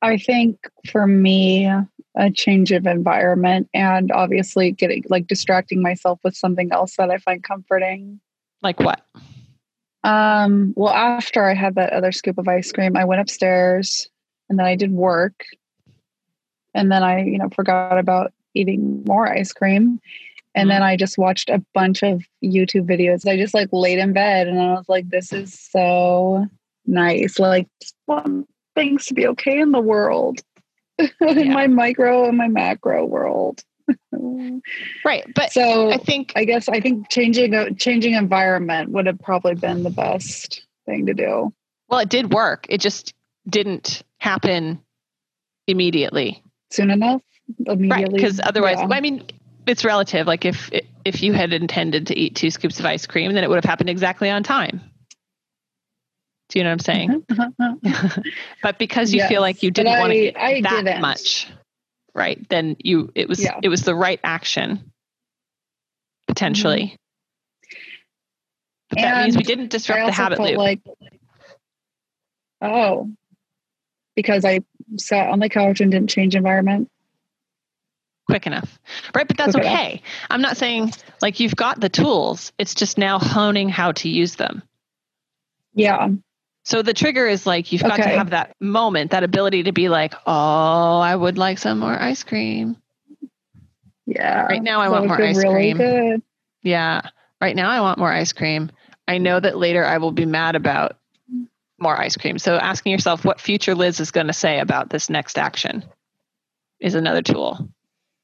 I 0.02 0.18
think 0.18 0.60
for 0.90 1.06
me, 1.06 1.70
a 2.16 2.32
change 2.32 2.72
of 2.72 2.88
environment 2.88 3.68
and 3.74 4.12
obviously 4.12 4.72
getting 4.72 5.04
like 5.10 5.28
distracting 5.28 5.82
myself 5.82 6.20
with 6.24 6.36
something 6.36 6.72
else 6.72 6.96
that 6.96 7.10
I 7.10 7.18
find 7.18 7.44
comforting. 7.44 8.22
Like 8.62 8.80
what? 8.80 9.02
Um, 10.04 10.74
well, 10.78 10.94
after 10.94 11.44
I 11.44 11.56
had 11.56 11.76
that 11.76 11.92
other 11.92 12.14
scoop 12.14 12.38
of 12.38 12.48
ice 12.48 12.72
cream, 12.72 12.96
I 12.96 13.04
went 13.04 13.20
upstairs 13.20 14.10
and 14.48 14.58
then 14.58 14.66
I 14.66 14.76
did 14.76 14.92
work. 14.92 15.44
And 16.74 16.92
then 16.92 17.04
I, 17.04 17.24
you 17.24 17.40
know, 17.40 17.50
forgot 17.50 17.98
about 17.98 18.32
eating 18.54 19.04
more 19.06 19.28
ice 19.28 19.52
cream. 19.52 20.00
And 20.56 20.64
mm-hmm. 20.64 20.70
then 20.70 20.84
I 20.84 20.96
just 20.96 21.18
watched 21.18 21.50
a 21.50 21.64
bunch 21.74 22.04
of 22.04 22.24
YouTube 22.44 22.90
videos. 22.90 23.28
I 23.28 23.38
just 23.38 23.54
like 23.54 23.70
laid 23.72 24.00
in 24.00 24.14
bed 24.14 24.48
and 24.48 24.60
I 24.60 24.74
was 24.74 24.90
like, 24.90 25.10
this 25.10 25.32
is 25.32 25.58
so 25.60 26.46
nice. 26.86 27.40
Like, 27.40 27.68
one 28.06 28.46
things 28.76 29.06
to 29.08 29.14
be 29.14 29.28
okay 29.28 29.60
in 29.60 29.72
the 29.72 29.80
world, 29.80 30.40
yeah. 30.98 31.08
in 31.22 31.54
my 31.54 31.68
micro 31.68 32.28
and 32.28 32.38
my 32.38 32.48
macro 32.48 33.06
world. 33.06 33.62
right. 35.06 35.26
But 35.36 35.52
so 35.52 35.92
I 35.92 35.98
think, 35.98 36.34
I 36.36 36.46
guess, 36.46 36.70
I 36.70 36.80
think 36.80 37.10
changing 37.10 37.54
a 37.54 37.74
changing 37.74 38.14
environment 38.14 38.92
would 38.92 39.06
have 39.06 39.20
probably 39.20 39.56
been 39.56 39.84
the 39.84 39.90
best 39.90 40.66
thing 40.86 41.06
to 41.08 41.14
do. 41.14 41.54
Well, 41.88 42.00
it 42.00 42.10
did 42.10 42.34
work. 42.34 42.66
It 42.70 42.82
just 42.82 43.14
didn't 43.48 44.04
happen 44.20 44.80
immediately. 45.68 46.44
Soon 46.72 46.92
enough? 46.92 47.22
Immediately. 47.66 47.90
Right. 47.90 48.14
Because 48.14 48.40
otherwise, 48.44 48.78
yeah. 48.80 48.88
I 48.92 49.02
mean, 49.02 49.26
it's 49.70 49.86
relative. 49.86 50.28
Like 50.28 50.46
if 50.46 50.70
if 51.06 51.22
you 51.22 51.34
had 51.34 51.54
intended 51.54 52.08
to 52.08 52.18
eat 52.18 52.36
two 52.36 52.52
scoops 52.52 52.80
of 52.80 52.86
ice 52.86 53.06
cream, 53.06 53.34
then 53.34 53.44
it 53.44 53.50
would 53.50 53.56
have 53.56 53.66
happened 53.66 53.90
exactly 53.90 54.30
on 54.30 54.44
time. 54.44 54.82
Do 56.50 56.60
you 56.60 56.64
know 56.64 56.72
what 56.72 56.74
I'm 56.74 56.80
saying? 56.80 57.26
but 58.64 58.80
because 58.80 59.14
you 59.14 59.20
yes, 59.20 59.30
feel 59.30 59.42
like 59.42 59.62
you 59.62 59.72
didn't 59.72 60.00
want 60.00 60.12
to 60.12 60.18
eat 60.18 60.36
I 60.36 60.62
that 60.62 60.86
didn't. 60.86 61.02
much, 61.02 61.48
right? 62.16 62.44
Then 62.50 62.76
you 62.80 63.12
it 63.16 63.30
was 63.30 63.42
yeah. 63.42 63.60
it 63.62 63.70
was 63.70 63.84
the 63.84 63.96
right 63.96 64.20
action 64.24 64.92
potentially. 66.28 66.84
Mm-hmm. 66.84 66.96
But 68.90 69.00
that 69.00 69.16
and 69.16 69.24
means 69.26 69.38
we 69.38 69.44
didn't 69.44 69.70
disrupt 69.70 70.08
the 70.08 70.12
habit 70.12 70.40
loop. 70.40 70.58
Like, 70.58 70.82
oh, 72.60 73.12
because 74.16 74.44
I 74.46 74.62
sat 74.98 75.30
on 75.30 75.38
the 75.38 75.48
couch 75.48 75.80
and 75.80 75.92
didn't 75.92 76.10
change 76.10 76.36
environment 76.36 76.90
quick 78.30 78.48
enough. 78.48 78.80
Right. 79.14 79.28
But 79.28 79.38
that's 79.38 79.56
okay. 79.56 80.02
I'm 80.30 80.42
not 80.42 80.58
saying 80.58 80.94
like 81.22 81.40
you've 81.40 81.56
got 81.56 81.80
the 81.80 81.90
tools. 81.90 82.52
It's 82.58 82.76
just 82.76 82.98
now 82.98 83.20
honing 83.20 83.70
how 83.70 83.92
to 83.94 84.10
use 84.10 84.36
them. 84.36 84.64
Yeah. 85.74 86.10
So 86.64 86.82
the 86.82 86.94
trigger 86.94 87.26
is 87.28 87.46
like 87.46 87.72
you've 87.72 87.82
got 87.82 88.00
okay. 88.00 88.12
to 88.12 88.18
have 88.18 88.30
that 88.30 88.56
moment, 88.60 89.12
that 89.12 89.24
ability 89.24 89.64
to 89.64 89.72
be 89.72 89.90
like, 89.90 90.14
oh, 90.26 91.00
I 91.00 91.16
would 91.16 91.38
like 91.38 91.58
some 91.58 91.80
more 91.80 92.00
ice 92.00 92.24
cream. 92.24 92.78
Yeah. 94.06 94.46
Right 94.46 94.62
now 94.62 94.80
I 94.80 94.90
want 94.90 95.08
more 95.08 95.22
ice 95.22 95.38
really 95.38 95.74
cream. 95.74 95.78
Good. 95.78 96.22
Yeah. 96.62 97.02
Right 97.42 97.56
now 97.56 97.70
I 97.70 97.82
want 97.82 97.98
more 97.98 98.12
ice 98.12 98.34
cream. 98.34 98.72
I 99.08 99.18
know 99.18 99.40
that 99.40 99.58
later 99.58 99.84
I 99.84 99.98
will 99.98 100.12
be 100.12 100.26
mad 100.26 100.56
about 100.56 100.98
more 101.80 102.00
ice 102.00 102.18
cream. 102.18 102.38
So 102.38 102.56
asking 102.56 102.92
yourself 102.92 103.24
what 103.24 103.40
future 103.40 103.74
Liz 103.74 104.00
is 104.00 104.12
going 104.12 104.28
to 104.28 104.34
say 104.34 104.60
about 104.60 104.90
this 104.90 105.10
next 105.10 105.38
action 105.38 105.86
is 106.80 106.96
another 106.96 107.22
tool. 107.22 107.70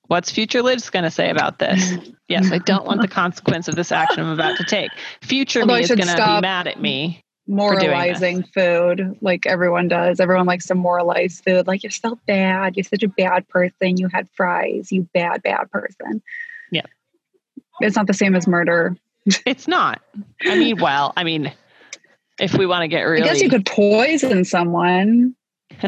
What's 0.08 0.32
future 0.32 0.62
Liz 0.62 0.90
going 0.90 1.04
to 1.04 1.12
say 1.12 1.30
about 1.30 1.60
this? 1.60 1.94
yes, 2.28 2.52
I 2.52 2.60
don't 2.60 2.86
want 2.86 3.02
the 3.02 3.08
consequence 3.08 3.68
of 3.68 3.76
this 3.76 3.92
action 3.92 4.24
I'm 4.24 4.32
about 4.32 4.58
to 4.58 4.64
take. 4.64 4.92
Future 5.22 5.62
Although 5.62 5.76
me 5.76 5.82
is 5.82 5.88
going 5.88 6.08
to 6.08 6.16
be 6.16 6.42
mad 6.42 6.68
at 6.68 6.80
me. 6.80 7.22
Moralizing 7.48 8.44
food 8.44 9.18
like 9.22 9.46
everyone 9.46 9.88
does. 9.88 10.20
Everyone 10.20 10.48
likes 10.48 10.66
to 10.68 10.76
moralize 10.76 11.42
food. 11.42 11.68
Like, 11.68 11.84
you're 11.84 11.92
so 11.92 12.20
bad. 12.26 12.76
You're 12.76 12.84
such 12.84 13.04
a 13.04 13.08
bad 13.08 13.48
person. 13.48 13.98
You 13.98 14.08
had 14.08 14.28
fries. 14.36 14.92
You 14.92 15.08
bad, 15.14 15.44
bad 15.44 15.70
person. 15.72 16.24
Yeah. 16.72 16.86
It's 17.82 17.96
not 17.96 18.08
the 18.08 18.14
same 18.14 18.36
as 18.36 18.48
murder. 18.48 18.98
it's 19.46 19.68
not. 19.68 20.02
I 20.44 20.58
mean, 20.58 20.80
well, 20.80 21.14
I 21.16 21.24
mean, 21.24 21.52
if 22.40 22.54
we 22.56 22.66
want 22.66 22.82
to 22.82 22.88
get 22.88 23.02
really. 23.02 23.24
I 23.24 23.34
guess 23.34 23.42
you 23.42 23.50
could 23.50 23.66
poison 23.66 24.44
someone. 24.46 25.36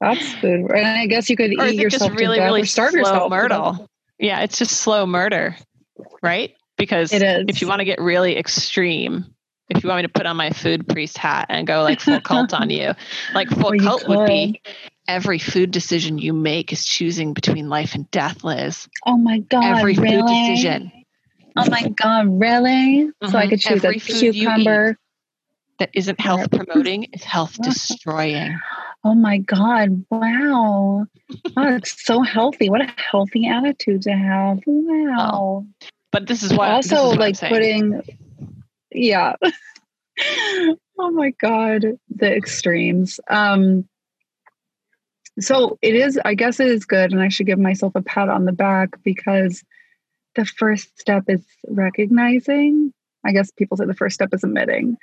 That's 0.00 0.32
food. 0.34 0.70
And 0.70 0.86
I 0.86 1.06
guess 1.06 1.28
you 1.28 1.36
could 1.36 1.58
or 1.58 1.66
eat 1.66 1.80
yourself 1.80 2.12
really, 2.12 2.36
to 2.36 2.40
death 2.40 2.46
really 2.46 2.62
or 2.62 2.66
starve 2.66 2.94
yourself. 2.94 3.30
Murder. 3.30 3.78
Yeah, 4.18 4.40
it's 4.40 4.58
just 4.58 4.72
slow 4.72 5.06
murder, 5.06 5.56
right? 6.22 6.54
Because 6.76 7.10
if 7.12 7.60
you 7.60 7.68
want 7.68 7.80
to 7.80 7.84
get 7.84 8.00
really 8.00 8.38
extreme, 8.38 9.26
if 9.68 9.82
you 9.82 9.88
want 9.88 9.98
me 9.98 10.02
to 10.02 10.08
put 10.08 10.26
on 10.26 10.36
my 10.36 10.50
food 10.50 10.88
priest 10.88 11.18
hat 11.18 11.46
and 11.50 11.66
go 11.66 11.82
like 11.82 12.00
full 12.00 12.20
cult 12.20 12.54
on 12.54 12.70
you, 12.70 12.92
like 13.34 13.48
full 13.50 13.78
cult 13.78 14.08
would 14.08 14.26
be 14.26 14.62
every 15.06 15.38
food 15.38 15.70
decision 15.70 16.18
you 16.18 16.32
make 16.32 16.72
is 16.72 16.86
choosing 16.86 17.34
between 17.34 17.68
life 17.68 17.94
and 17.94 18.10
death, 18.10 18.44
Liz. 18.44 18.88
Oh 19.06 19.16
my 19.16 19.40
God. 19.40 19.64
Every 19.64 19.94
really? 19.94 20.18
food 20.18 20.26
decision. 20.26 20.92
Oh 21.56 21.68
my 21.68 21.88
God, 21.88 22.40
really? 22.40 23.06
Mm-hmm. 23.06 23.28
So 23.28 23.36
I 23.36 23.42
mm-hmm. 23.42 23.50
could 23.50 23.60
choose 23.60 23.84
every 23.84 23.96
a 23.96 24.00
cucumber. 24.00 24.96
That 25.78 25.90
isn't 25.94 26.20
health 26.20 26.50
promoting, 26.50 27.08
it's 27.12 27.24
health 27.24 27.56
destroying. 27.62 28.58
Oh 29.02 29.14
my 29.14 29.38
God. 29.38 30.04
Wow. 30.10 31.06
wow. 31.56 31.74
It's 31.76 32.04
so 32.04 32.22
healthy. 32.22 32.68
What 32.68 32.82
a 32.82 32.92
healthy 32.96 33.46
attitude 33.46 34.02
to 34.02 34.12
have. 34.12 34.60
Wow. 34.66 35.66
Oh, 35.82 35.88
but 36.12 36.26
this 36.26 36.42
is 36.42 36.52
why 36.52 36.72
also 36.72 37.12
is 37.12 37.16
like 37.16 37.40
putting 37.40 38.02
yeah. 38.92 39.36
oh 40.98 41.10
my 41.12 41.30
God. 41.40 41.84
The 42.14 42.34
extremes. 42.34 43.20
Um 43.28 43.88
so 45.38 45.78
it 45.80 45.94
is, 45.94 46.18
I 46.22 46.34
guess 46.34 46.60
it 46.60 46.66
is 46.66 46.84
good, 46.84 47.12
and 47.12 47.22
I 47.22 47.28
should 47.28 47.46
give 47.46 47.58
myself 47.58 47.92
a 47.94 48.02
pat 48.02 48.28
on 48.28 48.44
the 48.44 48.52
back 48.52 49.02
because 49.02 49.64
the 50.34 50.44
first 50.44 50.98
step 50.98 51.24
is 51.28 51.44
recognizing. 51.66 52.92
I 53.24 53.32
guess 53.32 53.50
people 53.50 53.76
say 53.76 53.86
the 53.86 53.94
first 53.94 54.14
step 54.14 54.34
is 54.34 54.44
admitting 54.44 54.96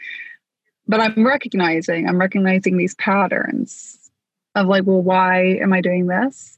but 0.87 0.99
I'm 0.99 1.25
recognizing, 1.25 2.07
I'm 2.07 2.19
recognizing 2.19 2.77
these 2.77 2.95
patterns 2.95 4.09
of 4.55 4.67
like, 4.67 4.85
well, 4.85 5.01
why 5.01 5.57
am 5.61 5.73
I 5.73 5.81
doing 5.81 6.07
this? 6.07 6.57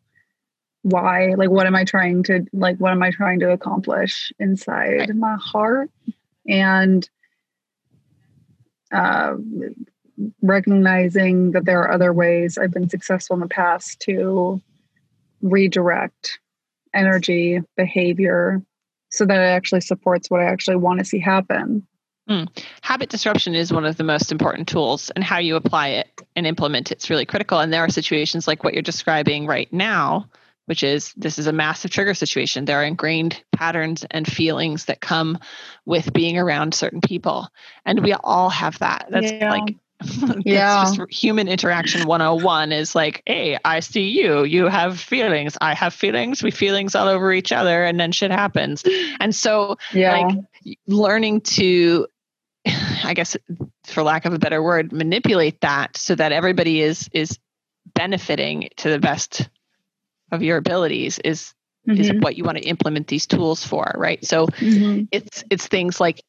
Why, 0.84 1.34
like, 1.36 1.50
what 1.50 1.68
am 1.68 1.76
I 1.76 1.84
trying 1.84 2.24
to, 2.24 2.46
like, 2.54 2.78
what 2.78 2.92
am 2.92 3.04
I 3.04 3.12
trying 3.12 3.40
to 3.42 3.52
accomplish 3.52 4.32
inside 4.40 5.00
right. 5.00 5.16
my 5.16 5.36
heart? 5.36 5.90
And 6.48 7.08
uh, 8.92 9.34
recognizing 10.42 11.52
that 11.52 11.66
there 11.66 11.82
are 11.82 11.92
other 11.92 12.14
ways 12.14 12.58
I've 12.58 12.72
been 12.72 12.90
successful 12.90 13.36
in 13.36 13.42
the 13.42 13.48
past 13.48 14.00
to 14.02 14.62
redirect 15.42 16.40
energy, 16.94 17.62
behavior, 17.78 18.62
so 19.10 19.26
that 19.26 19.38
it 19.38 19.46
actually 19.46 19.82
supports 19.82 20.30
what 20.30 20.42
I 20.42 20.46
actually 20.46 20.78
want 20.78 21.00
to 21.00 21.06
see 21.06 21.20
happen. 21.20 21.86
Mm. 22.30 22.48
Habit 22.82 23.10
disruption 23.10 23.56
is 23.56 23.74
one 23.74 23.86
of 23.86 23.98
the 23.98 24.04
most 24.04 24.32
important 24.32 24.68
tools, 24.68 25.10
and 25.12 25.24
how 25.24 25.40
you 25.40 25.56
apply 25.56 25.90
it 25.90 26.22
and 26.36 26.46
implement 26.46 26.92
it's 26.92 27.10
really 27.10 27.26
critical. 27.26 27.60
And 27.60 27.74
there 27.74 27.84
are 27.84 27.90
situations 27.90 28.48
like 28.48 28.64
what 28.64 28.74
you're 28.74 28.84
describing 28.84 29.48
right 29.48 29.72
now, 29.74 30.30
which 30.66 30.84
is 30.84 31.12
this 31.18 31.40
is 31.40 31.48
a 31.48 31.54
massive 31.54 31.90
trigger 31.90 32.14
situation. 32.14 32.66
There 32.66 32.80
are 32.80 32.84
ingrained 32.84 33.44
patterns 33.52 34.06
and 34.12 34.32
feelings 34.32 34.86
that 34.86 35.02
come 35.02 35.40
with 35.86 36.14
being 36.14 36.38
around 36.38 36.76
certain 36.76 37.02
people, 37.02 37.50
and 37.86 38.04
we 38.04 38.14
all 38.14 38.50
have 38.50 38.78
that. 38.80 39.08
That's 39.10 39.32
yeah. 39.32 39.52
like 39.52 39.76
yeah. 40.46 40.86
just 40.86 41.00
human 41.12 41.48
interaction 41.48 42.08
101 42.08 42.72
is 42.72 42.96
like, 42.96 43.22
hey, 43.26 43.58
I 43.66 43.82
see 43.82 44.08
you. 44.08 44.44
You 44.44 44.68
have 44.68 45.00
feelings. 45.00 45.58
I 45.60 45.74
have 45.74 45.94
feelings. 45.94 46.42
We 46.42 46.52
feelings 46.52 46.96
all 46.96 47.08
over 47.08 47.34
each 47.34 47.52
other, 47.52 47.84
and 47.84 48.00
then 48.00 48.12
shit 48.12 48.32
happens. 48.32 48.84
And 49.20 49.36
so, 49.36 49.78
yeah. 49.94 50.18
like, 50.18 50.76
learning 50.88 51.42
to 51.42 52.08
I 53.03 53.13
guess 53.13 53.38
for 53.86 54.03
lack 54.03 54.25
of 54.25 54.34
a 54.34 54.39
better 54.39 54.62
word, 54.62 54.91
manipulate 54.91 55.62
that 55.62 55.98
so 55.98 56.15
that 56.15 56.32
everybody 56.32 56.82
is 56.82 57.10
is 57.13 57.38
benefiting 57.94 58.70
to 58.77 58.89
the 58.89 59.00
best 59.00 59.50
of 60.32 60.44
your 60.44 60.58
abilities 60.58 61.20
is 61.20 61.53
mm-hmm. 61.88 62.00
is 62.00 62.13
what 62.13 62.38
you 62.38 62.44
want 62.44 62.58
to 62.58 62.63
implement 62.63 63.08
these 63.08 63.25
tools 63.25 63.65
for, 63.65 63.91
right? 63.96 64.24
So 64.25 64.48
mm-hmm. 64.48 65.06
it's 65.12 65.44
it's 65.50 65.68
things 65.68 66.00
like 66.00 66.24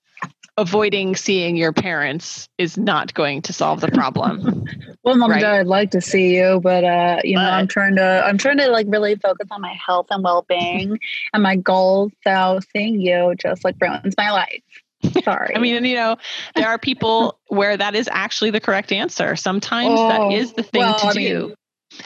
avoiding 0.56 1.16
seeing 1.16 1.56
your 1.56 1.72
parents 1.72 2.48
is 2.58 2.76
not 2.76 3.14
going 3.14 3.42
to 3.42 3.52
solve 3.52 3.80
the 3.80 3.88
problem. 3.88 4.64
well, 5.02 5.16
mom 5.16 5.30
right? 5.30 5.42
I'd 5.42 5.66
like 5.66 5.92
to 5.92 6.00
see 6.00 6.36
you, 6.36 6.60
but 6.62 6.84
uh, 6.84 7.20
you 7.24 7.36
but, 7.36 7.42
know, 7.42 7.50
I'm 7.50 7.66
trying 7.66 7.96
to 7.96 8.24
I'm 8.24 8.38
trying 8.38 8.58
to 8.58 8.68
like 8.68 8.86
really 8.88 9.16
focus 9.16 9.48
on 9.50 9.60
my 9.60 9.74
health 9.86 10.06
and 10.10 10.22
well 10.22 10.44
being 10.48 10.98
and 11.32 11.42
my 11.42 11.56
goals. 11.56 12.12
So 12.24 12.60
seeing 12.74 13.00
you 13.00 13.34
just 13.38 13.64
like 13.64 13.76
ruins 13.80 14.14
my 14.16 14.30
life. 14.30 14.62
Sorry. 15.24 15.54
I 15.54 15.58
mean, 15.58 15.84
you 15.84 15.94
know, 15.94 16.16
there 16.54 16.68
are 16.68 16.78
people 16.78 17.38
where 17.48 17.76
that 17.76 17.94
is 17.94 18.08
actually 18.10 18.50
the 18.50 18.60
correct 18.60 18.92
answer. 18.92 19.36
Sometimes 19.36 19.98
oh, 19.98 20.08
that 20.08 20.32
is 20.32 20.52
the 20.52 20.62
thing 20.62 20.82
well, 20.82 20.98
to 20.98 21.06
I 21.06 21.12
do. 21.12 21.46
Mean, 21.48 21.54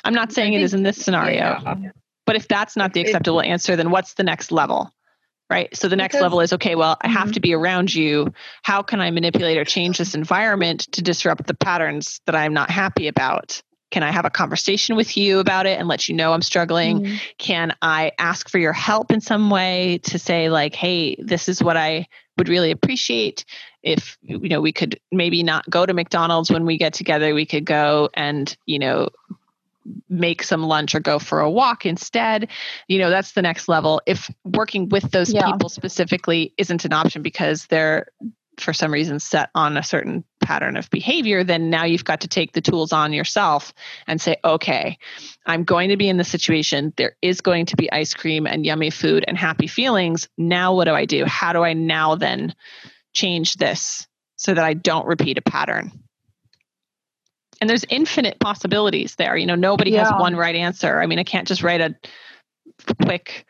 I'm 0.04 0.14
not 0.14 0.32
saying 0.32 0.52
think, 0.52 0.62
it 0.62 0.64
is 0.64 0.74
in 0.74 0.82
this 0.82 0.96
scenario, 0.96 1.60
yeah. 1.62 1.74
but 2.26 2.36
if 2.36 2.48
that's 2.48 2.76
not 2.76 2.92
the 2.92 3.00
acceptable 3.00 3.40
it, 3.40 3.48
answer, 3.48 3.76
then 3.76 3.90
what's 3.90 4.14
the 4.14 4.22
next 4.22 4.50
level? 4.52 4.90
Right. 5.50 5.74
So 5.76 5.88
the 5.88 5.96
next 5.96 6.14
because, 6.14 6.22
level 6.22 6.40
is 6.40 6.52
okay, 6.54 6.74
well, 6.74 6.96
I 7.02 7.08
have 7.08 7.24
mm-hmm. 7.24 7.32
to 7.32 7.40
be 7.40 7.54
around 7.54 7.94
you. 7.94 8.32
How 8.62 8.82
can 8.82 9.00
I 9.00 9.10
manipulate 9.10 9.58
or 9.58 9.64
change 9.64 9.98
this 9.98 10.14
environment 10.14 10.80
to 10.92 11.02
disrupt 11.02 11.46
the 11.46 11.54
patterns 11.54 12.20
that 12.26 12.34
I'm 12.34 12.54
not 12.54 12.70
happy 12.70 13.08
about? 13.08 13.62
Can 13.90 14.02
I 14.02 14.10
have 14.10 14.24
a 14.24 14.30
conversation 14.30 14.96
with 14.96 15.16
you 15.16 15.38
about 15.38 15.66
it 15.66 15.78
and 15.78 15.86
let 15.86 16.08
you 16.08 16.16
know 16.16 16.32
I'm 16.32 16.42
struggling? 16.42 17.00
Mm-hmm. 17.02 17.16
Can 17.38 17.76
I 17.82 18.12
ask 18.18 18.48
for 18.48 18.58
your 18.58 18.72
help 18.72 19.12
in 19.12 19.20
some 19.20 19.50
way 19.50 20.00
to 20.04 20.18
say, 20.18 20.48
like, 20.48 20.74
hey, 20.74 21.16
this 21.18 21.48
is 21.48 21.62
what 21.62 21.76
I 21.76 22.06
would 22.36 22.48
really 22.48 22.70
appreciate 22.70 23.44
if 23.82 24.18
you 24.22 24.48
know 24.48 24.60
we 24.60 24.72
could 24.72 24.98
maybe 25.12 25.42
not 25.42 25.68
go 25.68 25.86
to 25.86 25.94
McDonald's 25.94 26.50
when 26.50 26.64
we 26.64 26.76
get 26.76 26.94
together. 26.94 27.34
We 27.34 27.46
could 27.46 27.64
go 27.64 28.08
and 28.14 28.56
you 28.66 28.78
know 28.78 29.08
make 30.08 30.42
some 30.42 30.62
lunch 30.62 30.94
or 30.94 31.00
go 31.00 31.18
for 31.18 31.40
a 31.40 31.50
walk 31.50 31.84
instead. 31.84 32.48
You 32.88 32.98
know 32.98 33.10
that's 33.10 33.32
the 33.32 33.42
next 33.42 33.68
level. 33.68 34.00
If 34.06 34.30
working 34.44 34.88
with 34.88 35.10
those 35.10 35.32
yeah. 35.32 35.50
people 35.50 35.68
specifically 35.68 36.52
isn't 36.56 36.84
an 36.84 36.92
option 36.92 37.22
because 37.22 37.66
they're 37.66 38.06
for 38.58 38.72
some 38.72 38.92
reason 38.92 39.18
set 39.18 39.50
on 39.54 39.76
a 39.76 39.82
certain 39.82 40.24
pattern 40.42 40.76
of 40.76 40.90
behavior, 40.90 41.44
then 41.44 41.70
now 41.70 41.84
you've 41.84 42.04
got 42.04 42.20
to 42.20 42.28
take 42.28 42.52
the 42.52 42.60
tools 42.60 42.92
on 42.92 43.12
yourself 43.12 43.72
and 44.06 44.20
say, 44.20 44.36
okay, 44.44 44.98
I'm 45.46 45.64
going 45.64 45.90
to 45.90 45.96
be 45.96 46.08
in 46.08 46.16
the 46.16 46.24
situation. 46.24 46.92
There 46.96 47.16
is 47.22 47.40
going 47.40 47.66
to 47.66 47.76
be 47.76 47.90
ice 47.90 48.14
cream 48.14 48.46
and 48.46 48.64
yummy 48.64 48.90
food 48.90 49.24
and 49.26 49.36
happy 49.36 49.66
feelings. 49.66 50.28
Now, 50.38 50.74
what 50.74 50.84
do 50.84 50.92
I 50.92 51.04
do? 51.04 51.24
How 51.24 51.52
do 51.52 51.62
I 51.62 51.72
now 51.72 52.14
then 52.14 52.54
change 53.12 53.54
this 53.54 54.06
so 54.36 54.54
that 54.54 54.64
I 54.64 54.74
don't 54.74 55.06
repeat 55.06 55.38
a 55.38 55.42
pattern? 55.42 55.92
And 57.60 57.70
there's 57.70 57.84
infinite 57.88 58.38
possibilities 58.40 59.14
there. 59.16 59.36
You 59.36 59.46
know, 59.46 59.54
nobody 59.54 59.92
yeah. 59.92 60.04
has 60.04 60.12
one 60.20 60.36
right 60.36 60.56
answer. 60.56 61.00
I 61.00 61.06
mean, 61.06 61.18
I 61.18 61.24
can't 61.24 61.48
just 61.48 61.62
write 61.62 61.80
a 61.80 61.94
quick 63.02 63.46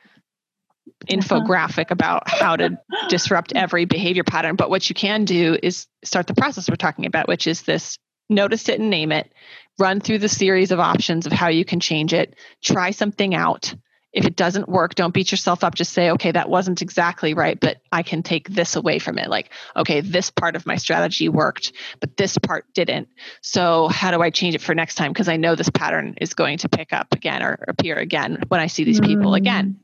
infographic 1.07 1.91
about 1.91 2.29
how 2.29 2.57
to 2.57 2.79
disrupt 3.09 3.53
every 3.55 3.85
behavior 3.85 4.25
pattern. 4.25 4.57
But 4.57 4.71
what 4.71 4.89
you 4.89 4.95
can 4.95 5.25
do 5.25 5.57
is 5.63 5.87
start 6.05 6.27
the 6.27 6.35
process 6.35 6.69
we're 6.69 6.77
talking 6.77 7.07
about, 7.07 7.29
which 7.29 7.47
is 7.47 7.63
this 7.63 7.99
notice 8.29 8.69
it 8.69 8.81
and 8.81 8.91
name 8.91 9.13
it, 9.13 9.33
run 9.79 10.01
through 10.01 10.19
the 10.19 10.29
series 10.29 10.71
of 10.71 10.81
options 10.81 11.27
of 11.27 11.33
how 11.33 11.49
you 11.49 11.65
can 11.65 11.81
change 11.81 12.13
it, 12.13 12.37
try 12.63 12.91
something 12.91 13.35
out. 13.35 13.75
If 14.13 14.27
it 14.27 14.37
doesn't 14.37 14.69
work, 14.69 14.95
don't 14.95 15.13
beat 15.13 15.33
yourself 15.33 15.65
up. 15.65 15.75
Just 15.75 15.93
say, 15.93 16.13
okay, 16.13 16.31
that 16.31 16.49
wasn't 16.49 16.83
exactly 16.83 17.35
right, 17.35 17.59
but 17.59 17.79
I 17.91 18.05
can 18.05 18.23
take 18.23 18.49
this 18.49 18.77
away 18.77 19.01
from 19.01 19.19
it. 19.19 19.29
Like, 19.29 19.51
okay, 19.75 20.03
this 20.03 20.31
part 20.31 20.55
of 20.55 20.67
my 20.67 20.77
strategy 20.77 21.29
worked, 21.29 21.73
but 21.99 22.17
this 22.17 22.39
part 22.39 22.65
didn't. 22.75 23.09
So, 23.43 23.89
how 23.89 24.13
do 24.13 24.23
I 24.23 24.31
change 24.31 24.55
it 24.55 24.61
for 24.61 24.73
next 24.73 24.95
time? 24.95 25.13
Because 25.13 25.29
I 25.29 25.37
know 25.37 25.57
this 25.57 25.69
pattern 25.69 26.15
is 26.21 26.35
going 26.35 26.59
to 26.59 26.69
pick 26.69 26.93
up 26.93 27.13
again 27.13 27.43
or 27.43 27.65
appear 27.67 27.97
again 27.97 28.45
when 28.47 28.61
I 28.61 28.69
see 28.69 28.85
these 28.85 29.01
mm. 29.01 29.07
people 29.07 29.35
again. 29.35 29.81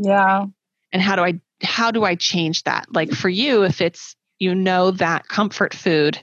Yeah. 0.00 0.46
And 0.92 1.02
how 1.02 1.16
do 1.16 1.22
I 1.22 1.40
how 1.62 1.90
do 1.90 2.04
I 2.04 2.14
change 2.14 2.64
that? 2.64 2.86
Like 2.92 3.12
for 3.12 3.28
you, 3.28 3.64
if 3.64 3.80
it's 3.80 4.16
you 4.38 4.54
know 4.54 4.90
that 4.92 5.28
comfort 5.28 5.74
food 5.74 6.22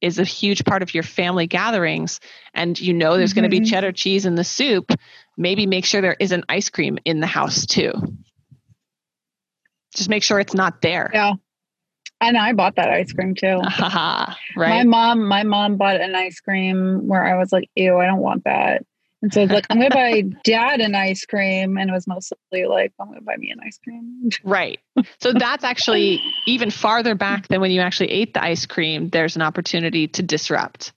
is 0.00 0.18
a 0.18 0.24
huge 0.24 0.64
part 0.64 0.82
of 0.82 0.92
your 0.92 1.02
family 1.02 1.46
gatherings 1.46 2.20
and 2.52 2.78
you 2.78 2.92
know 2.92 3.16
there's 3.16 3.30
mm-hmm. 3.30 3.40
going 3.40 3.50
to 3.50 3.60
be 3.60 3.64
cheddar 3.64 3.92
cheese 3.92 4.26
in 4.26 4.34
the 4.34 4.44
soup, 4.44 4.92
maybe 5.36 5.66
make 5.66 5.86
sure 5.86 6.02
there 6.02 6.16
isn't 6.20 6.44
ice 6.48 6.68
cream 6.68 6.98
in 7.04 7.20
the 7.20 7.26
house 7.26 7.64
too. 7.64 7.92
Just 9.94 10.10
make 10.10 10.22
sure 10.22 10.38
it's 10.38 10.54
not 10.54 10.82
there. 10.82 11.10
Yeah. 11.14 11.34
And 12.20 12.36
I 12.36 12.52
bought 12.52 12.76
that 12.76 12.90
ice 12.90 13.12
cream 13.12 13.34
too. 13.34 13.60
right. 13.80 14.36
My 14.56 14.84
mom, 14.84 15.26
my 15.26 15.42
mom 15.42 15.76
bought 15.76 16.00
an 16.00 16.14
ice 16.14 16.40
cream 16.40 17.06
where 17.06 17.24
I 17.24 17.38
was 17.38 17.52
like, 17.52 17.68
ew, 17.74 17.98
I 17.98 18.06
don't 18.06 18.20
want 18.20 18.44
that. 18.44 18.84
And 19.24 19.32
so 19.32 19.40
I 19.40 19.44
was 19.44 19.52
like, 19.52 19.66
I'm 19.70 19.78
going 19.78 19.90
to 19.90 19.96
buy 19.96 20.20
dad 20.44 20.82
an 20.82 20.94
ice 20.94 21.24
cream. 21.24 21.78
And 21.78 21.88
it 21.88 21.92
was 21.94 22.06
mostly 22.06 22.66
like, 22.66 22.92
I'm 23.00 23.06
going 23.06 23.18
to 23.18 23.24
buy 23.24 23.38
me 23.38 23.50
an 23.50 23.58
ice 23.64 23.78
cream. 23.82 24.28
Right. 24.44 24.80
So 25.18 25.32
that's 25.32 25.64
actually 25.64 26.20
even 26.46 26.70
farther 26.70 27.14
back 27.14 27.48
than 27.48 27.62
when 27.62 27.70
you 27.70 27.80
actually 27.80 28.10
ate 28.10 28.34
the 28.34 28.44
ice 28.44 28.66
cream. 28.66 29.08
There's 29.08 29.34
an 29.34 29.40
opportunity 29.40 30.08
to 30.08 30.22
disrupt. 30.22 30.92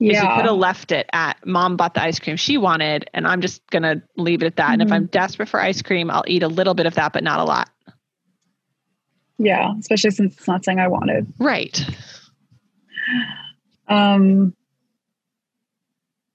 Yeah. 0.00 0.22
You 0.22 0.36
could 0.36 0.46
have 0.46 0.56
left 0.56 0.90
it 0.90 1.08
at 1.12 1.46
mom 1.46 1.76
bought 1.76 1.94
the 1.94 2.02
ice 2.02 2.18
cream 2.18 2.36
she 2.36 2.58
wanted, 2.58 3.08
and 3.14 3.28
I'm 3.28 3.42
just 3.42 3.64
going 3.70 3.84
to 3.84 4.02
leave 4.16 4.42
it 4.42 4.46
at 4.46 4.56
that. 4.56 4.64
Mm-hmm. 4.64 4.72
And 4.72 4.82
if 4.82 4.92
I'm 4.92 5.02
mm-hmm. 5.04 5.10
desperate 5.10 5.48
for 5.48 5.60
ice 5.60 5.82
cream, 5.82 6.10
I'll 6.10 6.24
eat 6.26 6.42
a 6.42 6.48
little 6.48 6.74
bit 6.74 6.86
of 6.86 6.96
that, 6.96 7.12
but 7.12 7.22
not 7.22 7.38
a 7.38 7.44
lot. 7.44 7.70
Yeah. 9.38 9.72
Especially 9.78 10.10
since 10.10 10.36
it's 10.36 10.48
not 10.48 10.64
something 10.64 10.80
I 10.80 10.88
wanted. 10.88 11.32
Right. 11.38 11.80
Um, 13.86 14.54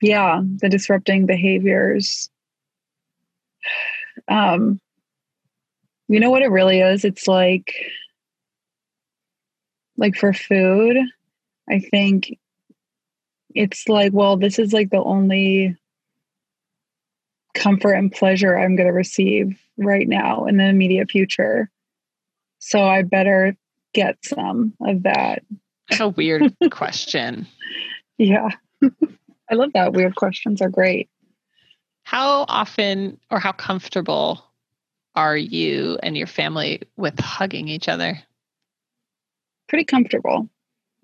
yeah 0.03 0.41
the 0.61 0.69
disrupting 0.69 1.25
behaviors. 1.25 2.29
Um 4.27 4.79
you 6.09 6.19
know 6.19 6.29
what 6.29 6.43
it 6.43 6.51
really 6.51 6.79
is? 6.79 7.05
It's 7.05 7.27
like 7.27 7.73
like 9.97 10.15
for 10.15 10.33
food 10.33 10.97
i 11.69 11.79
think 11.79 12.37
it's 13.53 13.87
like 13.87 14.11
well 14.13 14.37
this 14.37 14.57
is 14.57 14.73
like 14.73 14.89
the 14.89 15.01
only 15.03 15.75
comfort 17.53 17.93
and 17.93 18.11
pleasure 18.11 18.57
i'm 18.57 18.75
going 18.75 18.87
to 18.87 18.93
receive 18.93 19.57
right 19.77 20.07
now 20.07 20.45
in 20.45 20.57
the 20.57 20.65
immediate 20.65 21.09
future. 21.09 21.69
So 22.59 22.83
i 22.83 23.01
better 23.01 23.55
get 23.93 24.17
some 24.23 24.73
of 24.81 25.03
that. 25.03 25.43
That's 25.89 26.01
a 26.01 26.09
weird 26.09 26.55
question. 26.71 27.47
Yeah 28.17 28.49
I 29.53 29.55
love 29.55 29.73
that. 29.73 29.93
Weird 29.93 30.15
questions 30.15 30.63
are 30.63 30.69
great. 30.69 31.11
How 32.01 32.45
often 32.47 33.19
or 33.29 33.39
how 33.39 33.51
comfortable 33.51 34.43
are 35.15 35.37
you 35.37 35.99
and 36.01 36.17
your 36.17 36.25
family 36.25 36.81
with 36.97 37.19
hugging 37.19 37.67
each 37.67 37.87
other? 37.87 38.17
Pretty 39.69 39.85
comfortable. 39.85 40.49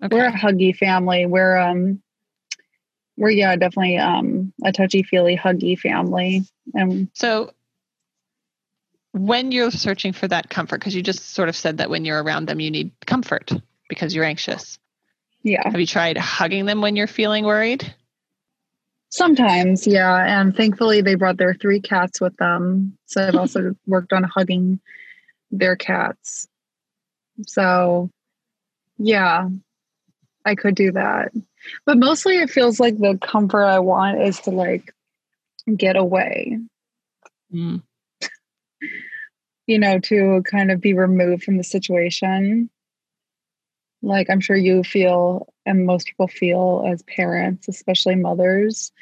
Okay. 0.02 0.16
We're 0.16 0.26
a 0.26 0.32
huggy 0.32 0.76
family. 0.76 1.26
We're 1.26 1.58
um 1.58 2.02
we're 3.16 3.30
yeah, 3.30 3.54
definitely 3.54 3.98
um 3.98 4.52
a 4.64 4.72
touchy 4.72 5.04
feely 5.04 5.36
huggy 5.36 5.78
family. 5.78 6.42
And 6.74 7.08
so 7.14 7.52
when 9.12 9.52
you're 9.52 9.70
searching 9.70 10.12
for 10.12 10.26
that 10.26 10.50
comfort, 10.50 10.80
because 10.80 10.96
you 10.96 11.02
just 11.02 11.34
sort 11.34 11.48
of 11.48 11.54
said 11.54 11.78
that 11.78 11.88
when 11.88 12.04
you're 12.04 12.20
around 12.20 12.48
them 12.48 12.58
you 12.58 12.72
need 12.72 12.90
comfort 13.06 13.52
because 13.88 14.12
you're 14.12 14.24
anxious. 14.24 14.80
Yeah. 15.44 15.62
Have 15.70 15.78
you 15.78 15.86
tried 15.86 16.18
hugging 16.18 16.66
them 16.66 16.80
when 16.80 16.96
you're 16.96 17.06
feeling 17.06 17.44
worried? 17.44 17.94
Sometimes, 19.10 19.86
yeah. 19.86 20.40
And 20.40 20.56
thankfully, 20.56 21.00
they 21.02 21.16
brought 21.16 21.36
their 21.36 21.54
three 21.54 21.80
cats 21.80 22.20
with 22.20 22.36
them. 22.36 22.96
So 23.06 23.26
I've 23.26 23.34
also 23.36 23.74
worked 23.86 24.12
on 24.12 24.22
hugging 24.22 24.80
their 25.50 25.76
cats. 25.76 26.48
So, 27.46 28.10
yeah, 28.98 29.48
I 30.44 30.54
could 30.54 30.74
do 30.76 30.92
that. 30.92 31.32
But 31.84 31.98
mostly, 31.98 32.38
it 32.38 32.50
feels 32.50 32.78
like 32.78 32.96
the 32.98 33.18
comfort 33.20 33.64
I 33.64 33.80
want 33.80 34.22
is 34.22 34.40
to 34.40 34.50
like 34.50 34.94
get 35.76 35.96
away. 35.96 36.58
Mm. 37.52 37.82
you 39.66 39.78
know, 39.78 39.98
to 39.98 40.42
kind 40.44 40.70
of 40.70 40.80
be 40.80 40.94
removed 40.94 41.42
from 41.42 41.56
the 41.56 41.64
situation. 41.64 42.70
Like 44.02 44.30
I'm 44.30 44.40
sure 44.40 44.56
you 44.56 44.82
feel, 44.82 45.52
and 45.66 45.86
most 45.86 46.06
people 46.06 46.28
feel 46.28 46.84
as 46.86 47.02
parents, 47.02 47.68
especially 47.68 48.16
mothers, 48.16 48.92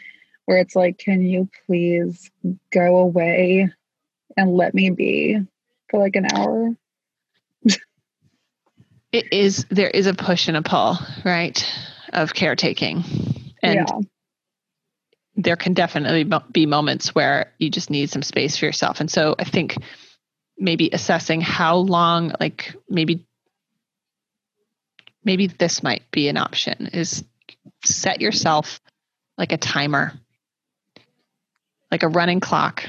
where 0.46 0.58
it's 0.58 0.74
like, 0.74 0.98
can 0.98 1.22
you 1.22 1.48
please 1.66 2.30
go 2.72 2.96
away 2.98 3.68
and 4.36 4.50
let 4.50 4.74
me 4.74 4.90
be 4.90 5.38
for 5.90 6.00
like 6.00 6.16
an 6.16 6.26
hour? 6.34 6.74
it 9.12 9.32
is, 9.32 9.66
there 9.70 9.90
is 9.90 10.06
a 10.06 10.14
push 10.14 10.48
and 10.48 10.56
a 10.56 10.62
pull, 10.62 10.98
right? 11.24 11.64
Of 12.12 12.34
caretaking. 12.34 13.04
And 13.62 13.74
yeah. 13.74 14.00
there 15.36 15.56
can 15.56 15.74
definitely 15.74 16.30
be 16.50 16.66
moments 16.66 17.14
where 17.14 17.52
you 17.58 17.70
just 17.70 17.90
need 17.90 18.10
some 18.10 18.22
space 18.22 18.56
for 18.56 18.64
yourself. 18.64 19.00
And 19.00 19.10
so 19.10 19.34
I 19.38 19.44
think 19.44 19.76
maybe 20.58 20.90
assessing 20.92 21.40
how 21.40 21.76
long, 21.76 22.32
like 22.40 22.74
maybe 22.88 23.27
maybe 25.24 25.46
this 25.46 25.82
might 25.82 26.08
be 26.10 26.28
an 26.28 26.36
option 26.36 26.88
is 26.92 27.24
set 27.84 28.20
yourself 28.20 28.80
like 29.36 29.52
a 29.52 29.56
timer 29.56 30.12
like 31.90 32.02
a 32.02 32.08
running 32.08 32.40
clock. 32.40 32.84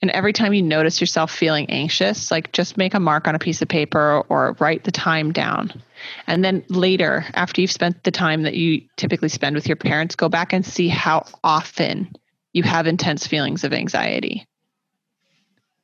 And 0.00 0.12
every 0.12 0.32
time 0.32 0.54
you 0.54 0.62
notice 0.62 1.00
yourself 1.00 1.32
feeling 1.32 1.70
anxious 1.70 2.30
like 2.30 2.52
just 2.52 2.76
make 2.76 2.94
a 2.94 3.00
mark 3.00 3.26
on 3.26 3.34
a 3.34 3.38
piece 3.38 3.62
of 3.62 3.68
paper 3.68 4.22
or 4.28 4.56
write 4.60 4.84
the 4.84 4.92
time 4.92 5.32
down. 5.32 5.82
And 6.26 6.44
then 6.44 6.64
later 6.68 7.26
after 7.34 7.60
you've 7.60 7.72
spent 7.72 8.04
the 8.04 8.12
time 8.12 8.42
that 8.42 8.54
you 8.54 8.82
typically 8.96 9.28
spend 9.28 9.56
with 9.56 9.66
your 9.66 9.76
parents 9.76 10.14
go 10.14 10.28
back 10.28 10.52
and 10.52 10.64
see 10.64 10.88
how 10.88 11.24
often 11.42 12.12
you 12.52 12.62
have 12.62 12.86
intense 12.86 13.26
feelings 13.26 13.64
of 13.64 13.72
anxiety. 13.72 14.46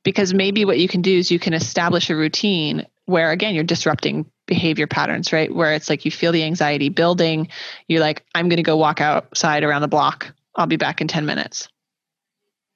Because 0.05 0.33
maybe 0.33 0.65
what 0.65 0.79
you 0.79 0.87
can 0.87 1.03
do 1.03 1.17
is 1.17 1.31
you 1.31 1.41
can 1.41 1.55
establish 1.55 2.09
a 2.09 2.17
routine 2.17 2.87
where 3.07 3.33
again 3.33 3.55
you're 3.55 3.65
disrupting 3.65 4.31
behavior 4.47 4.87
patterns, 4.87 5.33
right? 5.33 5.55
Where 5.55 5.73
it's 5.73 5.89
like 5.89 6.05
you 6.05 6.11
feel 6.11 6.33
the 6.33 6.45
anxiety 6.45 6.89
building, 6.89 7.49
you're 7.89 8.01
like, 8.01 8.25
I'm 8.35 8.49
going 8.49 8.59
to 8.59 8.63
go 8.63 8.77
walk 8.77 9.01
outside 9.01 9.65
around 9.65 9.83
the 9.83 9.89
block. 9.89 10.33
I'll 10.55 10.67
be 10.67 10.77
back 10.77 11.01
in 11.01 11.09
10 11.09 11.27
minutes 11.27 11.69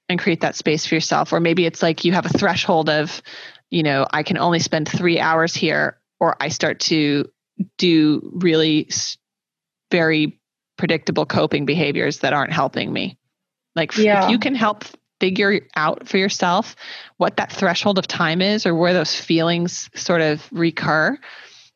and 0.08 0.18
create 0.18 0.40
that 0.40 0.56
space 0.56 0.86
for 0.86 0.94
yourself. 0.94 1.32
Or 1.32 1.40
maybe 1.40 1.66
it's 1.66 1.82
like 1.82 2.04
you 2.04 2.12
have 2.12 2.26
a 2.26 2.30
threshold 2.30 2.88
of, 2.88 3.22
you 3.70 3.82
know, 3.82 4.06
I 4.10 4.22
can 4.22 4.38
only 4.38 4.58
spend 4.58 4.88
three 4.88 5.20
hours 5.20 5.54
here, 5.54 5.98
or 6.18 6.36
I 6.40 6.48
start 6.48 6.80
to 6.80 7.30
do 7.76 8.30
really 8.34 8.88
very 9.90 10.40
predictable 10.76 11.26
coping 11.26 11.66
behaviors 11.66 12.20
that 12.20 12.32
aren't 12.32 12.52
helping 12.52 12.92
me. 12.92 13.18
Like 13.74 13.96
yeah. 13.96 14.24
if 14.24 14.30
you 14.30 14.38
can 14.38 14.54
help 14.54 14.84
figure 15.20 15.60
out 15.74 16.08
for 16.08 16.16
yourself 16.16 16.76
what 17.16 17.36
that 17.36 17.52
threshold 17.52 17.98
of 17.98 18.06
time 18.06 18.40
is 18.40 18.66
or 18.66 18.74
where 18.74 18.92
those 18.92 19.14
feelings 19.14 19.90
sort 19.94 20.20
of 20.20 20.46
recur, 20.52 21.18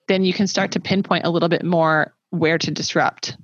then 0.09 0.25
you 0.25 0.33
can 0.33 0.47
start 0.47 0.73
to 0.73 0.81
pinpoint 0.81 1.25
a 1.25 1.31
little 1.31 1.49
bit 1.49 1.65
more 1.65 2.15
where 2.31 2.59
to 2.59 2.71
disrupt. 2.71 3.37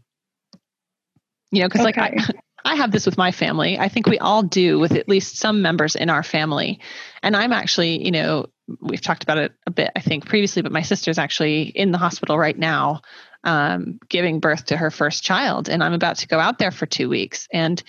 You 1.51 1.63
know, 1.63 1.69
because 1.69 1.87
okay. 1.87 2.01
like 2.01 2.21
I, 2.21 2.33
I 2.65 2.75
have 2.75 2.91
this 2.91 3.07
with 3.07 3.17
my 3.17 3.33
family. 3.33 3.79
I 3.79 3.89
think 3.89 4.07
we 4.07 4.19
all 4.19 4.43
do 4.43 4.79
with 4.79 4.93
at 4.93 5.09
least 5.09 5.37
some 5.37 5.63
members 5.63 5.95
in 5.95 6.11
our 6.11 6.23
family. 6.23 6.81
And 7.23 7.37
I'm 7.37 7.53
actually, 7.53 8.05
you 8.05 8.11
know, 8.11 8.47
we've 8.81 9.01
talked 9.01 9.23
about 9.23 9.39
it 9.39 9.53
a 9.67 9.71
bit, 9.71 9.91
I 9.97 10.01
think, 10.01 10.27
previously, 10.27 10.63
but 10.63 10.73
my 10.73 10.83
sister's 10.83 11.19
actually 11.19 11.63
in 11.63 11.93
the 11.93 11.99
hospital 11.99 12.37
right 12.37 12.59
now, 12.59 13.01
um, 13.45 13.99
giving 14.09 14.41
birth 14.41 14.67
to 14.67 14.77
her 14.77 14.91
first 14.91 15.23
child. 15.23 15.69
And 15.69 15.83
I'm 15.83 15.95
about 15.95 16.17
to 16.19 16.29
go 16.29 16.39
out 16.39 16.59
there 16.59 16.71
for 16.71 16.85
two 16.85 17.09
weeks. 17.09 17.49
And, 17.53 17.83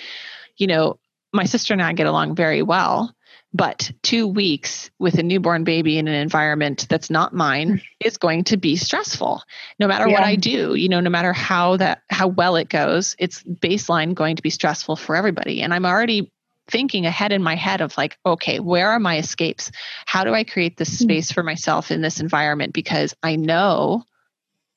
you 0.58 0.68
know, 0.68 1.00
my 1.34 1.44
sister 1.44 1.74
and 1.74 1.82
I 1.82 1.94
get 1.94 2.08
along 2.08 2.36
very 2.36 2.62
well. 2.62 3.14
But 3.52 3.92
two 4.04 4.28
weeks 4.28 4.92
with 5.00 5.18
a 5.18 5.24
newborn 5.24 5.64
baby 5.64 5.98
in 5.98 6.08
an 6.08 6.14
environment 6.14 6.86
that's 6.88 7.10
not 7.10 7.34
mine 7.34 7.82
is 8.00 8.18
going 8.18 8.44
to 8.46 8.58
be 8.58 8.76
stressful. 8.76 9.42
No 9.80 9.88
matter 9.88 10.08
yeah. 10.08 10.14
what 10.14 10.24
I 10.24 10.36
do, 10.36 10.76
you 10.76 10.88
know, 10.88 11.00
no 11.00 11.10
matter 11.10 11.34
how 11.34 11.78
that 11.78 12.04
how 12.10 12.28
well 12.28 12.56
it 12.56 12.70
goes, 12.70 13.16
it's 13.18 13.42
baseline 13.44 14.14
going 14.14 14.36
to 14.36 14.44
be 14.44 14.52
stressful 14.52 14.98
for 14.98 15.16
everybody. 15.16 15.62
And 15.62 15.74
I'm 15.74 15.86
already 15.86 16.32
thinking 16.70 17.06
ahead 17.06 17.32
in 17.32 17.42
my 17.42 17.56
head 17.56 17.82
of 17.82 17.98
like, 17.98 18.18
okay, 18.26 18.60
where 18.60 18.92
are 18.92 19.00
my 19.00 19.18
escapes? 19.18 19.72
How 20.06 20.24
do 20.24 20.34
I 20.34 20.44
create 20.44 20.78
this 20.78 20.90
mm. 20.90 21.02
space 21.02 21.32
for 21.32 21.42
myself 21.42 21.90
in 21.90 22.02
this 22.02 22.20
environment? 22.20 22.74
Because 22.74 23.16
I 23.24 23.36
know, 23.36 24.04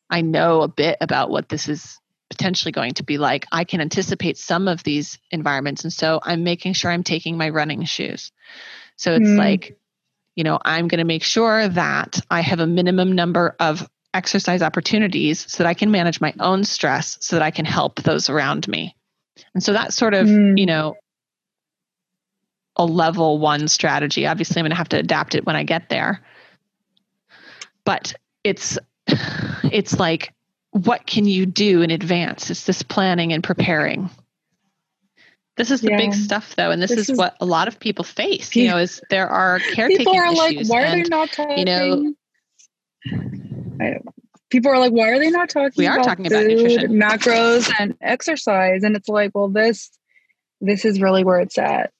I 0.08 0.22
know 0.22 0.62
a 0.62 0.68
bit 0.68 0.96
about 1.00 1.28
what 1.28 1.50
this 1.50 1.68
is 1.68 1.98
potentially 2.32 2.72
going 2.72 2.94
to 2.94 3.04
be 3.04 3.18
like. 3.18 3.44
I 3.52 3.64
can 3.64 3.82
anticipate 3.82 4.38
some 4.38 4.68
of 4.68 4.82
these 4.82 5.18
environments. 5.30 5.84
And 5.84 5.92
so 5.92 6.18
I'm 6.22 6.42
making 6.44 6.72
sure 6.72 6.90
I'm 6.90 7.04
taking 7.04 7.36
my 7.36 7.50
running 7.50 7.84
shoes. 7.84 8.32
So 8.96 9.12
it's 9.12 9.28
mm. 9.28 9.36
like, 9.36 9.78
you 10.34 10.44
know, 10.44 10.58
I'm 10.64 10.88
going 10.88 10.98
to 10.98 11.04
make 11.04 11.22
sure 11.22 11.68
that 11.68 12.18
I 12.30 12.40
have 12.40 12.58
a 12.60 12.66
minimum 12.66 13.12
number 13.12 13.54
of 13.60 13.86
exercise 14.14 14.62
opportunities 14.62 15.44
so 15.46 15.62
that 15.62 15.68
I 15.68 15.74
can 15.74 15.90
manage 15.90 16.20
my 16.22 16.32
own 16.40 16.64
stress 16.64 17.18
so 17.20 17.36
that 17.36 17.42
I 17.42 17.50
can 17.50 17.66
help 17.66 18.02
those 18.02 18.30
around 18.30 18.66
me. 18.66 18.96
And 19.54 19.62
so 19.62 19.74
that's 19.74 19.94
sort 19.94 20.14
of, 20.14 20.26
mm. 20.26 20.58
you 20.58 20.64
know, 20.66 20.94
a 22.76 22.86
level 22.86 23.38
one 23.38 23.68
strategy. 23.68 24.26
Obviously, 24.26 24.58
I'm 24.58 24.64
going 24.64 24.70
to 24.70 24.76
have 24.76 24.88
to 24.90 24.98
adapt 24.98 25.34
it 25.34 25.44
when 25.44 25.56
I 25.56 25.64
get 25.64 25.90
there. 25.90 26.22
But 27.84 28.14
it's 28.42 28.78
it's 29.06 29.98
like 29.98 30.32
what 30.72 31.06
can 31.06 31.26
you 31.26 31.46
do 31.46 31.82
in 31.82 31.90
advance? 31.90 32.50
It's 32.50 32.64
this 32.64 32.82
planning 32.82 33.32
and 33.32 33.44
preparing. 33.44 34.10
This 35.56 35.70
is 35.70 35.82
the 35.82 35.90
yeah. 35.90 35.98
big 35.98 36.14
stuff 36.14 36.56
though, 36.56 36.70
and 36.70 36.80
this, 36.80 36.90
this 36.90 36.98
is, 37.00 37.10
is, 37.10 37.18
what 37.18 37.36
a 37.40 37.44
lot 37.44 37.68
of 37.68 37.78
people 37.78 38.04
face. 38.04 38.56
You 38.56 38.68
know, 38.68 38.78
is 38.78 39.02
there 39.10 39.28
are 39.28 39.58
caretaking 39.58 40.06
People 40.06 40.16
are 40.16 40.32
like, 40.32 40.66
why 40.66 40.82
are 40.82 40.86
and, 40.86 41.04
they 41.04 41.08
not 41.08 41.30
talking? 41.30 41.58
You 41.58 41.64
know, 41.66 42.14
people 44.48 44.72
are 44.72 44.78
like, 44.78 44.92
why 44.92 45.10
are 45.10 45.18
they 45.18 45.30
not 45.30 45.50
talking? 45.50 45.74
We 45.76 45.86
are 45.86 45.96
about 45.96 46.06
talking 46.06 46.24
food, 46.24 46.32
about 46.32 46.46
nutrition, 46.46 46.92
macros, 46.92 47.70
and 47.78 47.94
exercise, 48.00 48.82
and 48.82 48.96
it's 48.96 49.08
like, 49.08 49.32
well, 49.34 49.48
this 49.48 49.90
this 50.62 50.86
is 50.86 51.02
really 51.02 51.22
where 51.22 51.40
it's 51.40 51.58
at. 51.58 51.92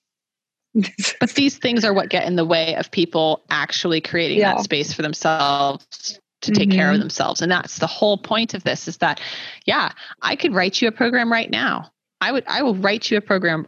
but 1.20 1.30
these 1.34 1.58
things 1.58 1.84
are 1.84 1.92
what 1.92 2.08
get 2.08 2.26
in 2.26 2.36
the 2.36 2.46
way 2.46 2.74
of 2.76 2.90
people 2.90 3.42
actually 3.50 4.00
creating 4.00 4.38
yeah. 4.38 4.54
that 4.54 4.64
space 4.64 4.94
for 4.94 5.02
themselves 5.02 6.18
to 6.42 6.52
take 6.52 6.68
mm-hmm. 6.68 6.78
care 6.78 6.88
of 6.88 6.94
mm-hmm. 6.94 7.00
themselves 7.00 7.40
and 7.40 7.50
that's 7.50 7.78
the 7.78 7.86
whole 7.86 8.18
point 8.18 8.54
of 8.54 8.62
this 8.64 8.88
is 8.88 8.98
that 8.98 9.20
yeah 9.64 9.92
i 10.20 10.36
could 10.36 10.52
write 10.54 10.80
you 10.80 10.88
a 10.88 10.92
program 10.92 11.30
right 11.32 11.50
now 11.50 11.90
i 12.20 12.30
would 12.30 12.44
i 12.46 12.62
will 12.62 12.74
write 12.76 13.10
you 13.10 13.16
a 13.16 13.20
program 13.20 13.66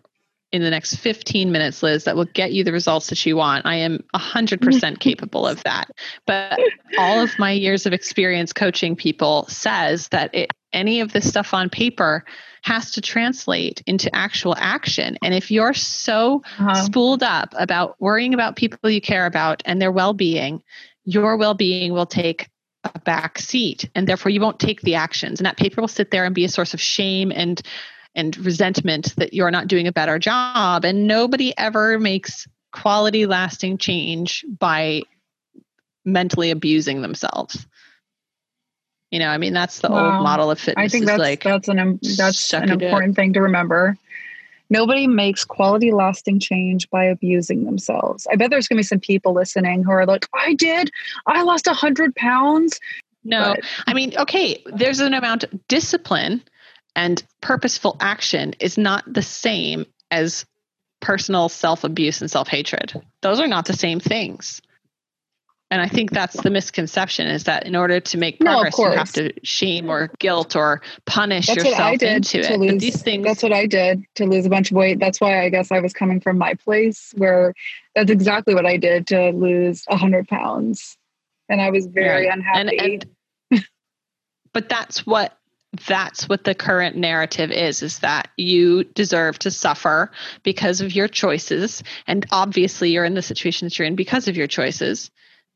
in 0.53 0.63
the 0.63 0.71
next 0.71 0.97
15 0.97 1.51
minutes 1.51 1.83
liz 1.83 2.05
that 2.05 2.17
will 2.17 2.27
get 2.27 2.53
you 2.53 2.63
the 2.63 2.73
results 2.73 3.09
that 3.09 3.25
you 3.25 3.37
want 3.37 3.65
i 3.67 3.77
am 3.77 3.99
100% 4.15 5.01
capable 5.01 5.47
of 5.47 5.63
that 5.65 5.91
but 6.27 6.59
all 6.99 7.21
of 7.21 7.39
my 7.39 7.51
years 7.51 7.87
of 7.87 7.93
experience 7.93 8.53
coaching 8.53 8.95
people 8.95 9.47
says 9.49 10.09
that 10.09 10.35
it, 10.35 10.51
any 10.73 11.01
of 11.01 11.13
this 11.13 11.29
stuff 11.29 11.55
on 11.55 11.71
paper 11.71 12.25
has 12.65 12.93
to 12.93 13.01
translate 13.03 13.83
into 13.87 14.15
actual 14.17 14.55
action. 14.59 15.19
And 15.23 15.35
if 15.35 15.51
you're 15.51 15.75
so 15.75 16.43
uh-huh. 16.59 16.75
spooled 16.75 17.23
up 17.23 17.55
about 17.59 17.95
worrying 18.01 18.33
about 18.33 18.57
people 18.57 18.89
you 18.89 19.03
care 19.03 19.27
about 19.27 19.63
and 19.67 19.83
their 19.83 19.93
well 19.93 20.15
being, 20.15 20.63
your 21.05 21.37
well 21.37 21.53
being 21.53 21.93
will 21.93 22.07
take 22.07 22.49
a 22.85 22.99
back 23.01 23.39
seat 23.39 23.89
and 23.95 24.07
therefore 24.07 24.31
you 24.31 24.41
won't 24.41 24.59
take 24.61 24.81
the 24.83 24.95
actions. 24.97 25.41
And 25.41 25.47
that 25.47 25.57
paper 25.57 25.81
will 25.81 25.89
sit 25.89 26.11
there 26.11 26.25
and 26.25 26.35
be 26.35 26.45
a 26.45 26.49
source 26.49 26.75
of 26.75 26.81
shame 26.81 27.33
and 27.35 27.61
and 28.17 28.37
resentment 28.39 29.15
that 29.17 29.35
you're 29.35 29.51
not 29.51 29.67
doing 29.67 29.89
a 29.89 29.93
better 29.93 30.19
job. 30.19 30.85
And 30.85 31.09
nobody 31.09 31.53
ever 31.59 31.99
makes 31.99 32.47
quality 32.73 33.27
lasting 33.27 33.79
change 33.79 34.45
by 34.59 35.03
mentally 36.05 36.51
abusing 36.51 37.03
themselves. 37.03 37.67
You 39.11 39.21
know 39.21 39.29
i 39.29 39.39
mean 39.39 39.53
that's 39.53 39.79
the 39.79 39.91
wow. 39.91 40.17
old 40.17 40.25
model 40.25 40.51
of 40.51 40.59
fitness 40.59 40.85
i 40.85 40.89
think 40.89 41.07
that's 41.07 41.21
like 41.21 41.45
that's 41.45 41.69
an 41.69 42.01
that's 42.17 42.53
an 42.53 42.69
important 42.69 43.15
thing 43.15 43.33
to 43.35 43.43
remember 43.43 43.97
Nobody 44.75 45.07
makes 45.07 45.45
quality 45.45 45.93
lasting 45.93 46.41
change 46.41 46.91
by 46.91 47.05
abusing 47.05 47.65
themselves. 47.65 48.27
I 48.29 48.35
bet 48.35 48.51
there's 48.51 48.67
going 48.67 48.77
to 48.77 48.81
be 48.81 48.83
some 48.83 48.99
people 48.99 49.33
listening 49.33 49.85
who 49.85 49.93
are 49.93 50.05
like, 50.05 50.27
I 50.35 50.55
did, 50.55 50.91
I 51.27 51.43
lost 51.43 51.69
100 51.69 52.17
pounds. 52.17 52.81
No, 53.23 53.55
but- 53.55 53.65
I 53.87 53.95
mean, 53.95 54.19
okay, 54.19 54.61
there's 54.67 54.99
an 54.99 55.15
amount 55.15 55.45
of 55.45 55.69
discipline 55.69 56.43
and 56.97 57.23
purposeful 57.41 57.97
action 58.01 58.55
is 58.59 58.77
not 58.77 59.05
the 59.07 59.23
same 59.23 59.87
as 60.11 60.45
personal 60.99 61.49
self 61.49 61.85
abuse 61.85 62.21
and 62.21 62.29
self 62.29 62.49
hatred. 62.49 63.01
Those 63.21 63.39
are 63.39 63.47
not 63.47 63.67
the 63.67 63.75
same 63.75 64.01
things. 64.01 64.61
And 65.71 65.81
I 65.81 65.89
think 65.89 66.11
that's 66.11 66.41
the 66.43 66.51
misconception 66.51 67.27
is 67.27 67.45
that 67.45 67.67
in 67.67 67.75
order 67.75 67.99
to 67.99 68.19
make 68.19 68.39
progress, 68.39 68.79
no, 68.79 68.91
you 68.91 68.97
have 68.97 69.13
to 69.13 69.33
shame 69.43 69.91
or 69.91 70.11
guilt 70.19 70.55
or 70.55 70.83
punish 71.07 71.47
that's 71.47 71.57
yourself 71.57 71.79
what 71.79 71.85
I 71.85 71.97
did 71.97 72.13
into 72.13 72.41
it. 72.41 72.61
Lose, 72.61 72.81
these 72.81 73.03
things 73.03 73.25
That's 73.25 73.43
what 73.43 73.53
I 73.53 73.67
did 73.67 74.05
to 74.17 74.27
lose 74.27 74.47
a 74.47 74.51
bunch 74.51 74.71
of 74.71 74.77
weight. 74.77 75.01
That's 75.01 75.21
why 75.21 75.43
I 75.43 75.49
guess 75.49 75.73
I 75.73 75.81
was 75.81 75.93
coming 75.93 76.21
from 76.21 76.39
my 76.39 76.55
place 76.55 77.13
where 77.17 77.55
that's 77.95 78.11
exactly 78.11 78.55
what 78.55 78.67
I 78.67 78.77
did 78.77 79.07
to 79.09 79.31
lose 79.31 79.85
a 79.89 79.97
hundred 79.97 80.29
pounds. 80.29 80.97
And 81.49 81.61
I 81.61 81.71
was 81.71 81.87
very 81.87 82.27
right. 82.27 82.35
unhappy. 82.35 82.79
And, 82.79 83.07
and, 83.51 83.67
but 84.53 84.69
that's 84.69 85.07
what 85.07 85.37
that's 85.89 86.29
what 86.29 86.45
the 86.45 86.55
current 86.55 86.97
narrative 86.97 87.51
is 87.51 87.83
is 87.83 87.99
that 87.99 88.29
you 88.37 88.85
deserve 88.85 89.39
to 89.41 89.51
suffer 89.51 90.11
because 90.45 90.81
of 90.81 90.95
your 90.95 91.09
choices 91.09 91.83
and 92.07 92.25
obviously 92.31 92.91
you're 92.91 93.05
in 93.05 93.15
the 93.15 93.23
situation 93.23 93.67
that 93.67 93.77
you're 93.77 93.87
in 93.87 93.97
because 93.97 94.29
of 94.29 94.37
your 94.37 94.47
choices 94.47 95.11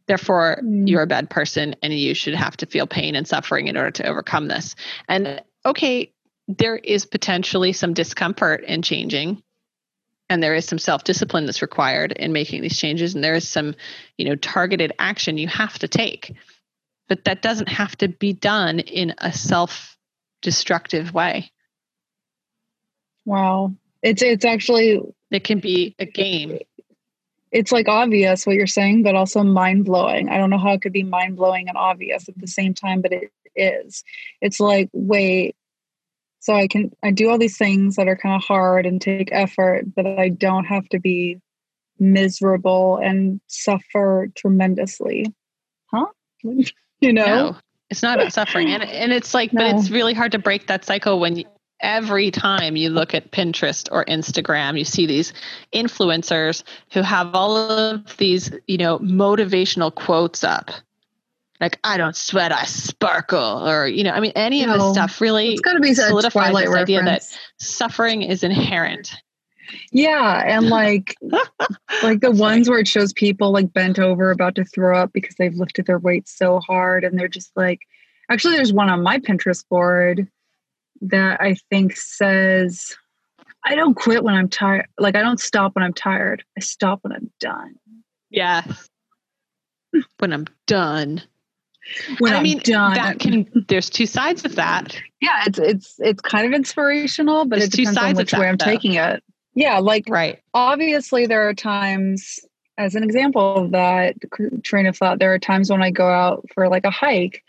Therefore, 0.08 0.58
mm. 0.64 0.88
you're 0.88 1.02
a 1.02 1.06
bad 1.06 1.30
person 1.30 1.76
and 1.82 1.92
you 1.92 2.14
should 2.14 2.34
have 2.34 2.56
to 2.56 2.66
feel 2.66 2.86
pain 2.86 3.14
and 3.14 3.28
suffering 3.28 3.68
in 3.68 3.76
order 3.76 3.92
to 3.92 4.06
overcome 4.08 4.48
this. 4.48 4.74
And 5.06 5.42
okay, 5.64 6.12
there 6.48 6.76
is 6.76 7.04
potentially 7.04 7.72
some 7.74 7.92
discomfort 7.92 8.64
in 8.64 8.82
changing. 8.82 9.42
And 10.30 10.42
there 10.42 10.54
is 10.54 10.66
some 10.66 10.78
self-discipline 10.78 11.46
that's 11.46 11.62
required 11.62 12.12
in 12.12 12.32
making 12.32 12.62
these 12.62 12.76
changes. 12.76 13.14
And 13.14 13.22
there 13.22 13.34
is 13.34 13.46
some 13.46 13.74
you 14.16 14.24
know 14.24 14.34
targeted 14.34 14.92
action 14.98 15.38
you 15.38 15.48
have 15.48 15.78
to 15.78 15.88
take. 15.88 16.34
But 17.08 17.24
that 17.24 17.40
doesn't 17.40 17.68
have 17.68 17.96
to 17.98 18.08
be 18.08 18.32
done 18.32 18.80
in 18.80 19.14
a 19.18 19.32
self-destructive 19.32 21.14
way. 21.14 21.52
Wow. 23.24 23.74
It's 24.02 24.22
it's 24.22 24.44
actually 24.44 25.00
it 25.30 25.44
can 25.44 25.60
be 25.60 25.94
a 25.98 26.06
game 26.06 26.58
it's 27.50 27.72
like 27.72 27.88
obvious 27.88 28.46
what 28.46 28.56
you're 28.56 28.66
saying, 28.66 29.02
but 29.02 29.14
also 29.14 29.42
mind 29.42 29.84
blowing. 29.84 30.28
I 30.28 30.38
don't 30.38 30.50
know 30.50 30.58
how 30.58 30.72
it 30.72 30.82
could 30.82 30.92
be 30.92 31.02
mind 31.02 31.36
blowing 31.36 31.68
and 31.68 31.76
obvious 31.76 32.28
at 32.28 32.38
the 32.38 32.46
same 32.46 32.74
time, 32.74 33.00
but 33.00 33.12
it 33.12 33.32
is. 33.56 34.04
It's 34.40 34.60
like, 34.60 34.90
wait, 34.92 35.56
so 36.40 36.54
I 36.54 36.66
can 36.66 36.92
I 37.02 37.10
do 37.10 37.30
all 37.30 37.38
these 37.38 37.58
things 37.58 37.96
that 37.96 38.08
are 38.08 38.16
kind 38.16 38.34
of 38.34 38.42
hard 38.42 38.86
and 38.86 39.00
take 39.00 39.30
effort, 39.32 39.94
but 39.94 40.06
I 40.06 40.28
don't 40.28 40.64
have 40.64 40.88
to 40.90 40.98
be 40.98 41.40
miserable 41.98 42.98
and 42.98 43.40
suffer 43.48 44.28
tremendously. 44.34 45.26
Huh? 45.90 46.06
you 46.42 47.12
know? 47.12 47.26
No, 47.26 47.56
it's 47.90 48.02
not 48.02 48.18
about 48.18 48.32
suffering. 48.32 48.68
And 48.68 48.82
and 48.82 49.12
it's 49.12 49.34
like, 49.34 49.52
no. 49.52 49.60
but 49.60 49.78
it's 49.78 49.90
really 49.90 50.14
hard 50.14 50.32
to 50.32 50.38
break 50.38 50.68
that 50.68 50.84
cycle 50.84 51.18
when 51.20 51.44
every 51.80 52.30
time 52.30 52.76
you 52.76 52.90
look 52.90 53.14
at 53.14 53.30
Pinterest 53.30 53.88
or 53.92 54.04
Instagram, 54.06 54.78
you 54.78 54.84
see 54.84 55.06
these 55.06 55.32
influencers 55.72 56.62
who 56.92 57.02
have 57.02 57.34
all 57.34 57.56
of 57.56 58.16
these, 58.16 58.50
you 58.66 58.78
know, 58.78 58.98
motivational 59.00 59.94
quotes 59.94 60.44
up. 60.44 60.70
Like 61.60 61.78
I 61.82 61.96
don't 61.96 62.16
sweat, 62.16 62.52
I 62.52 62.64
sparkle, 62.64 63.68
or 63.68 63.88
you 63.88 64.04
know, 64.04 64.12
I 64.12 64.20
mean, 64.20 64.32
any 64.36 64.62
of 64.62 64.72
this 64.72 64.92
stuff 64.92 65.20
really 65.20 65.52
it's 65.52 65.60
got 65.60 65.72
to 65.72 65.80
be 65.80 65.92
solidifies 65.92 66.54
this 66.54 66.68
reference. 66.68 66.76
idea 66.76 67.02
that 67.02 67.38
suffering 67.58 68.22
is 68.22 68.44
inherent. 68.44 69.16
Yeah, 69.90 70.44
and 70.46 70.68
like 70.68 71.16
like 72.02 72.20
the 72.20 72.30
ones 72.30 72.70
where 72.70 72.78
it 72.78 72.86
shows 72.86 73.12
people 73.12 73.50
like 73.50 73.72
bent 73.72 73.98
over 73.98 74.30
about 74.30 74.54
to 74.54 74.64
throw 74.64 74.96
up 74.96 75.12
because 75.12 75.34
they've 75.34 75.54
lifted 75.54 75.86
their 75.86 75.98
weight 75.98 76.28
so 76.28 76.60
hard, 76.60 77.02
and 77.02 77.18
they're 77.18 77.26
just 77.26 77.50
like, 77.56 77.80
actually, 78.30 78.54
there's 78.54 78.72
one 78.72 78.88
on 78.88 79.02
my 79.02 79.18
Pinterest 79.18 79.68
board 79.68 80.28
that 81.02 81.40
I 81.40 81.56
think 81.70 81.96
says, 81.96 82.96
I 83.64 83.74
don't 83.74 83.94
quit 83.94 84.22
when 84.24 84.34
I'm 84.34 84.48
tired. 84.48 84.86
Like, 84.98 85.16
I 85.16 85.20
don't 85.22 85.40
stop 85.40 85.74
when 85.74 85.82
I'm 85.84 85.92
tired. 85.94 86.44
I 86.56 86.60
stop 86.60 87.00
when 87.02 87.12
I'm 87.12 87.30
done. 87.40 87.74
Yeah. 88.30 88.62
when 90.18 90.32
I'm 90.32 90.46
done. 90.66 91.22
When 92.18 92.32
I 92.34 92.36
I'm 92.38 92.42
mean, 92.42 92.58
done. 92.58 92.94
that 92.94 93.18
can. 93.18 93.46
There's 93.68 93.88
two 93.88 94.04
sides 94.06 94.44
of 94.44 94.56
that. 94.56 94.94
yeah, 95.22 95.44
it's 95.46 95.58
it's 95.58 95.94
it's 96.00 96.20
kind 96.20 96.46
of 96.46 96.52
inspirational, 96.52 97.46
but 97.46 97.60
There's 97.60 97.68
it 97.72 97.76
depends 97.76 97.96
on 97.96 98.04
sides 98.04 98.18
of 98.18 98.22
which 98.24 98.32
way 98.34 98.46
I'm 98.48 98.56
though. 98.56 98.64
taking 98.66 98.94
it. 98.94 99.22
Yeah, 99.54 99.78
like 99.78 100.04
Right. 100.08 100.38
obviously 100.52 101.26
there 101.26 101.48
are 101.48 101.54
times 101.54 102.38
as 102.76 102.94
an 102.94 103.02
example 103.02 103.56
of 103.56 103.70
that 103.72 104.14
train 104.62 104.86
of 104.86 104.96
thought 104.96 105.18
there 105.18 105.32
are 105.34 105.38
times 105.40 105.68
when 105.68 105.82
i 105.82 105.90
go 105.90 106.08
out 106.08 106.44
for 106.54 106.68
like 106.68 106.84
a 106.84 106.90
hike 106.90 107.42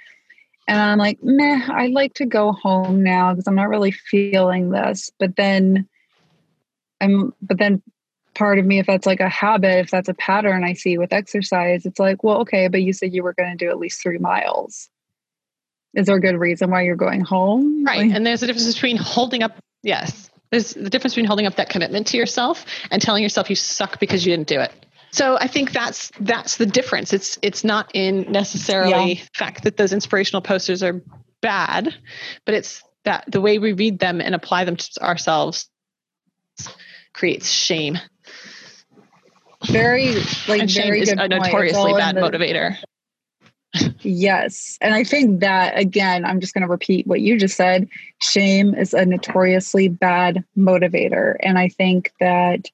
and 0.70 0.80
i'm 0.80 0.98
like 0.98 1.22
meh 1.24 1.68
i'd 1.74 1.92
like 1.92 2.14
to 2.14 2.26
go 2.26 2.52
home 2.54 3.04
now 3.04 3.34
because 3.34 3.48
i'm 3.48 3.56
not 3.56 3.70
really 3.70 3.92
feeling 3.92 4.70
this 4.70 5.12
but 5.20 5.36
then 5.36 5.88
i'm 7.02 7.34
but 7.42 7.58
then 7.58 7.82
part 8.36 8.60
of 8.60 8.66
me 8.66 8.80
if 8.80 8.86
that's 8.86 9.06
like 9.06 9.20
a 9.20 9.28
habit 9.28 9.80
if 9.80 9.92
that's 9.92 10.08
a 10.08 10.14
pattern 10.14 10.64
i 10.64 10.74
see 10.74 10.98
with 10.98 11.12
exercise 11.12 11.86
it's 11.86 12.00
like 12.00 12.24
well 12.24 12.40
okay 12.42 12.68
but 12.70 12.82
you 12.82 12.94
said 12.94 13.14
you 13.14 13.24
were 13.24 13.34
going 13.34 13.50
to 13.50 13.66
do 13.66 13.70
at 13.70 13.78
least 13.78 14.02
three 14.02 14.20
miles 14.20 14.90
is 15.96 16.06
there 16.06 16.16
a 16.16 16.22
good 16.22 16.38
reason 16.38 16.70
why 16.70 16.84
you're 16.84 16.96
going 16.96 17.22
home 17.22 17.80
Right. 17.90 18.08
Like, 18.08 18.16
And 18.16 18.26
there's 18.26 18.44
a 18.44 18.48
difference 18.48 18.74
between 18.74 18.98
holding 18.98 19.44
up. 19.44 19.58
Yes. 19.84 20.30
There's 20.52 20.74
the 20.74 20.90
difference 20.90 21.14
between 21.14 21.26
holding 21.26 21.46
up 21.46 21.56
that 21.56 21.70
commitment 21.70 22.08
to 22.08 22.18
yourself 22.18 22.66
and 22.92 23.02
telling 23.02 23.24
yourself 23.24 23.50
you 23.50 23.56
suck 23.56 24.00
because 24.00 24.26
you 24.26 24.36
didn't 24.36 24.48
do 24.48 24.60
it. 24.60 24.72
So 25.12 25.38
I 25.38 25.48
think 25.48 25.72
that's 25.72 26.12
that's 26.20 26.58
the 26.58 26.66
difference. 26.66 27.14
It's 27.14 27.38
it's 27.42 27.64
not 27.64 27.90
in 27.94 28.32
necessarily 28.32 29.14
Yeah. 29.14 29.24
the 29.24 29.30
fact 29.36 29.64
that 29.64 29.78
those 29.78 29.92
inspirational 29.94 30.42
posters 30.42 30.84
are 30.84 31.02
bad, 31.42 31.94
but 32.46 32.54
it's 32.56 32.84
that 33.06 33.26
the 33.28 33.42
way 33.42 33.58
we 33.60 33.74
read 33.74 34.00
them 34.00 34.22
and 34.22 34.36
apply 34.36 34.66
them 34.66 34.76
to 34.76 35.04
ourselves 35.04 35.70
creates 37.14 37.50
shame. 37.50 37.98
very 39.68 40.16
like 40.48 40.62
and 40.62 40.72
shame 40.72 40.84
very 40.88 41.02
is 41.02 41.10
good 41.10 41.20
a 41.20 41.28
notoriously 41.28 41.94
bad 41.94 42.16
the- 42.16 42.22
motivator. 42.22 42.78
Yes. 44.02 44.80
And 44.82 44.96
I 44.96 45.04
think 45.04 45.42
that, 45.42 45.78
again, 45.78 46.26
I'm 46.26 46.40
just 46.40 46.56
going 46.56 46.64
to 46.64 46.68
repeat 46.68 47.06
what 47.06 47.22
you 47.22 47.38
just 47.38 47.56
said. 47.56 47.88
Shame 48.20 48.74
is 48.74 48.96
a 48.96 49.06
notoriously 49.06 49.90
bad 49.90 50.44
motivator. 50.58 51.36
And 51.42 51.60
I 51.60 51.70
think 51.70 52.12
that 52.20 52.66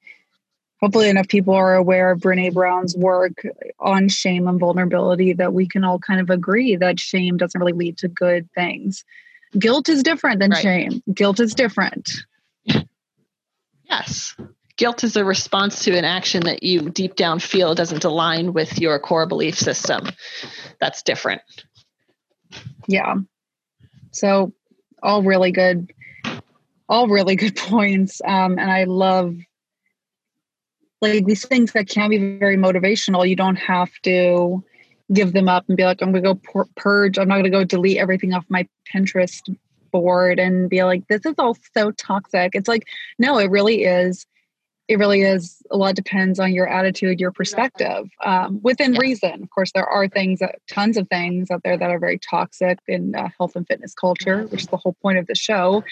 hopefully 0.86 1.10
enough 1.10 1.28
people 1.28 1.56
are 1.56 1.74
aware 1.74 2.12
of 2.12 2.20
Brene 2.20 2.54
Brown's 2.54 2.96
work 2.96 3.42
on 3.80 4.08
shame 4.08 4.48
and 4.48 4.60
vulnerability 4.60 5.34
that 5.34 5.52
we 5.52 5.68
can 5.68 5.84
all 5.84 5.98
kind 5.98 6.20
of 6.22 6.30
agree 6.30 6.76
that 6.76 7.00
shame 7.00 7.38
doesn't 7.38 7.60
really 7.60 7.74
lead 7.74 7.98
to 7.98 8.08
good 8.08 8.48
things. 8.54 9.04
Guilt 9.58 9.90
is 9.90 10.04
different 10.04 10.40
than 10.40 10.52
Right. 10.52 10.62
shame, 10.62 11.02
guilt 11.12 11.40
is 11.40 11.56
different. 11.56 12.12
Yes. 13.90 14.36
Guilt 14.78 15.04
is 15.04 15.16
a 15.16 15.26
response 15.26 15.86
to 15.86 15.98
an 15.98 16.06
action 16.06 16.44
that 16.44 16.62
you 16.62 16.92
deep 16.92 17.16
down 17.16 17.40
feel 17.40 17.74
doesn't 17.74 18.04
align 18.04 18.54
with 18.54 18.80
your 18.80 19.00
core 19.00 19.26
belief 19.26 19.58
system. 19.58 20.04
That's 20.80 21.02
different. 21.02 21.42
Yeah. 22.88 23.16
So, 24.12 24.54
all 25.02 25.24
really 25.24 25.52
good, 25.52 25.92
all 26.88 27.08
really 27.08 27.36
good 27.36 27.56
points. 27.72 28.22
Um, 28.24 28.60
and 28.60 28.70
I 28.70 28.84
love 28.84 29.36
like 31.02 31.26
these 31.26 31.46
things 31.46 31.74
that 31.74 31.88
can 31.88 32.10
be 32.10 32.38
very 32.38 32.58
motivational. 32.58 33.28
You 33.28 33.36
don't 33.36 33.58
have 33.58 33.92
to 34.04 34.64
give 35.14 35.34
them 35.34 35.48
up 35.48 35.66
and 35.68 35.78
be 35.78 35.86
like, 35.86 36.02
I'm 36.02 36.14
to 36.14 36.22
go 36.22 36.40
purge. 36.76 37.18
I'm 37.18 37.28
not 37.28 37.36
going 37.36 37.44
to 37.46 37.50
go 37.50 37.64
delete 37.64 37.98
everything 37.98 38.34
off 38.34 38.46
my 38.50 38.68
Pinterest 38.94 39.42
board 39.92 40.40
and 40.40 40.70
be 40.70 40.84
like, 40.84 41.08
this 41.08 41.26
is 41.26 41.36
all 41.38 41.58
so 41.76 41.92
toxic. 41.92 42.52
It's 42.54 42.68
like, 42.68 42.88
no, 43.20 43.38
it 43.38 43.50
really 43.50 43.84
is. 43.84 44.26
It 44.88 45.00
really 45.00 45.22
is. 45.22 45.62
A 45.72 45.78
lot 45.78 45.96
depends 45.96 46.40
on 46.40 46.54
your 46.54 46.68
attitude, 46.68 47.20
your 47.20 47.32
perspective, 47.32 48.08
um, 48.24 48.60
within 48.62 48.94
reason. 48.94 49.42
Of 49.42 49.50
course, 49.50 49.72
there 49.74 49.88
are 49.88 50.08
things, 50.08 50.40
that, 50.40 50.60
tons 50.70 50.98
of 50.98 51.08
things 51.10 51.50
out 51.50 51.62
there 51.64 51.78
that 51.78 51.90
are 51.90 52.00
very 52.00 52.20
toxic 52.20 52.80
in 52.88 53.16
uh, 53.16 53.30
health 53.38 53.56
and 53.56 53.66
fitness 53.68 53.94
culture, 53.96 54.44
which 54.44 54.62
is 54.62 54.68
the 54.68 54.78
whole 54.78 54.96
point 55.02 55.18
of 55.18 55.28
the 55.28 55.36
show. 55.36 55.84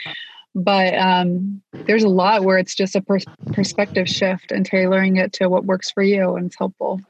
But 0.55 0.93
um, 0.95 1.61
there's 1.71 2.03
a 2.03 2.09
lot 2.09 2.43
where 2.43 2.57
it's 2.57 2.75
just 2.75 2.95
a 2.95 3.01
pers- 3.01 3.25
perspective 3.53 4.07
shift 4.07 4.51
and 4.51 4.65
tailoring 4.65 5.17
it 5.17 5.33
to 5.33 5.49
what 5.49 5.65
works 5.65 5.89
for 5.91 6.03
you, 6.03 6.35
and 6.35 6.45
it's 6.47 6.57
helpful. 6.57 7.01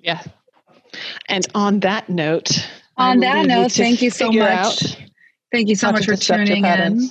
Yeah. 0.00 0.22
And 1.28 1.46
on 1.54 1.80
that 1.80 2.08
note, 2.08 2.66
On 2.96 3.20
that 3.20 3.46
note, 3.46 3.72
thank 3.72 4.00
you 4.00 4.10
so 4.10 4.32
much. 4.32 4.96
Thank 5.52 5.68
you 5.68 5.76
so 5.76 5.92
much 5.92 6.06
for 6.06 6.16
tuning 6.16 6.64
in. 6.64 7.10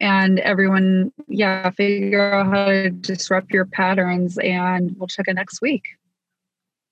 And 0.00 0.40
everyone, 0.40 1.12
yeah, 1.28 1.70
figure 1.70 2.32
out 2.32 2.46
how 2.46 2.64
to 2.64 2.90
disrupt 2.90 3.52
your 3.52 3.66
patterns, 3.66 4.36
and 4.38 4.96
we'll 4.98 5.06
check 5.06 5.28
in 5.28 5.36
next 5.36 5.62
week. 5.62 5.84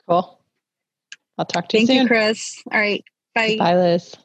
Cool. 0.07 0.39
I'll 1.37 1.45
talk 1.45 1.69
to 1.71 1.81
you 1.81 1.87
Thank 1.87 1.97
soon. 1.97 2.03
you, 2.03 2.09
Chris. 2.09 2.63
All 2.71 2.79
right. 2.79 3.03
Bye. 3.35 3.57
Bye, 3.59 3.75
Liz. 3.75 4.17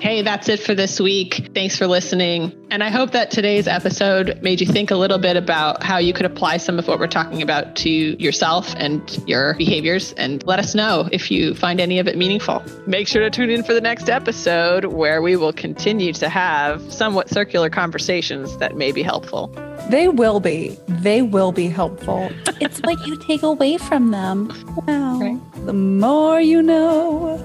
Hey, 0.00 0.20
that's 0.22 0.48
it 0.48 0.60
for 0.60 0.74
this 0.74 1.00
week. 1.00 1.50
Thanks 1.54 1.76
for 1.76 1.86
listening. 1.86 2.52
And 2.70 2.82
I 2.82 2.90
hope 2.90 3.12
that 3.12 3.30
today's 3.30 3.66
episode 3.66 4.38
made 4.42 4.60
you 4.60 4.66
think 4.66 4.90
a 4.90 4.96
little 4.96 5.18
bit 5.18 5.36
about 5.36 5.82
how 5.82 5.96
you 5.98 6.12
could 6.12 6.26
apply 6.26 6.58
some 6.58 6.78
of 6.78 6.86
what 6.86 6.98
we're 6.98 7.06
talking 7.06 7.40
about 7.40 7.76
to 7.76 7.90
yourself 7.90 8.74
and 8.76 9.22
your 9.26 9.54
behaviors. 9.54 10.12
And 10.14 10.44
let 10.46 10.58
us 10.58 10.74
know 10.74 11.08
if 11.10 11.30
you 11.30 11.54
find 11.54 11.80
any 11.80 11.98
of 11.98 12.06
it 12.06 12.18
meaningful. 12.18 12.62
Make 12.86 13.08
sure 13.08 13.22
to 13.22 13.30
tune 13.30 13.48
in 13.48 13.62
for 13.62 13.72
the 13.72 13.80
next 13.80 14.08
episode 14.08 14.86
where 14.86 15.22
we 15.22 15.36
will 15.36 15.52
continue 15.52 16.12
to 16.14 16.28
have 16.28 16.92
somewhat 16.92 17.30
circular 17.30 17.70
conversations 17.70 18.58
that 18.58 18.76
may 18.76 18.92
be 18.92 19.02
helpful. 19.02 19.46
They 19.88 20.08
will 20.08 20.40
be. 20.40 20.76
They 20.88 21.22
will 21.22 21.52
be 21.52 21.68
helpful. 21.68 22.30
It's 22.60 22.78
what 22.80 23.04
you 23.06 23.16
take 23.16 23.42
away 23.42 23.78
from 23.78 24.10
them. 24.12 24.48
Wow. 24.86 25.18
Right. 25.18 25.66
The 25.66 25.72
more 25.72 26.40
you 26.40 26.62
know. 26.62 27.40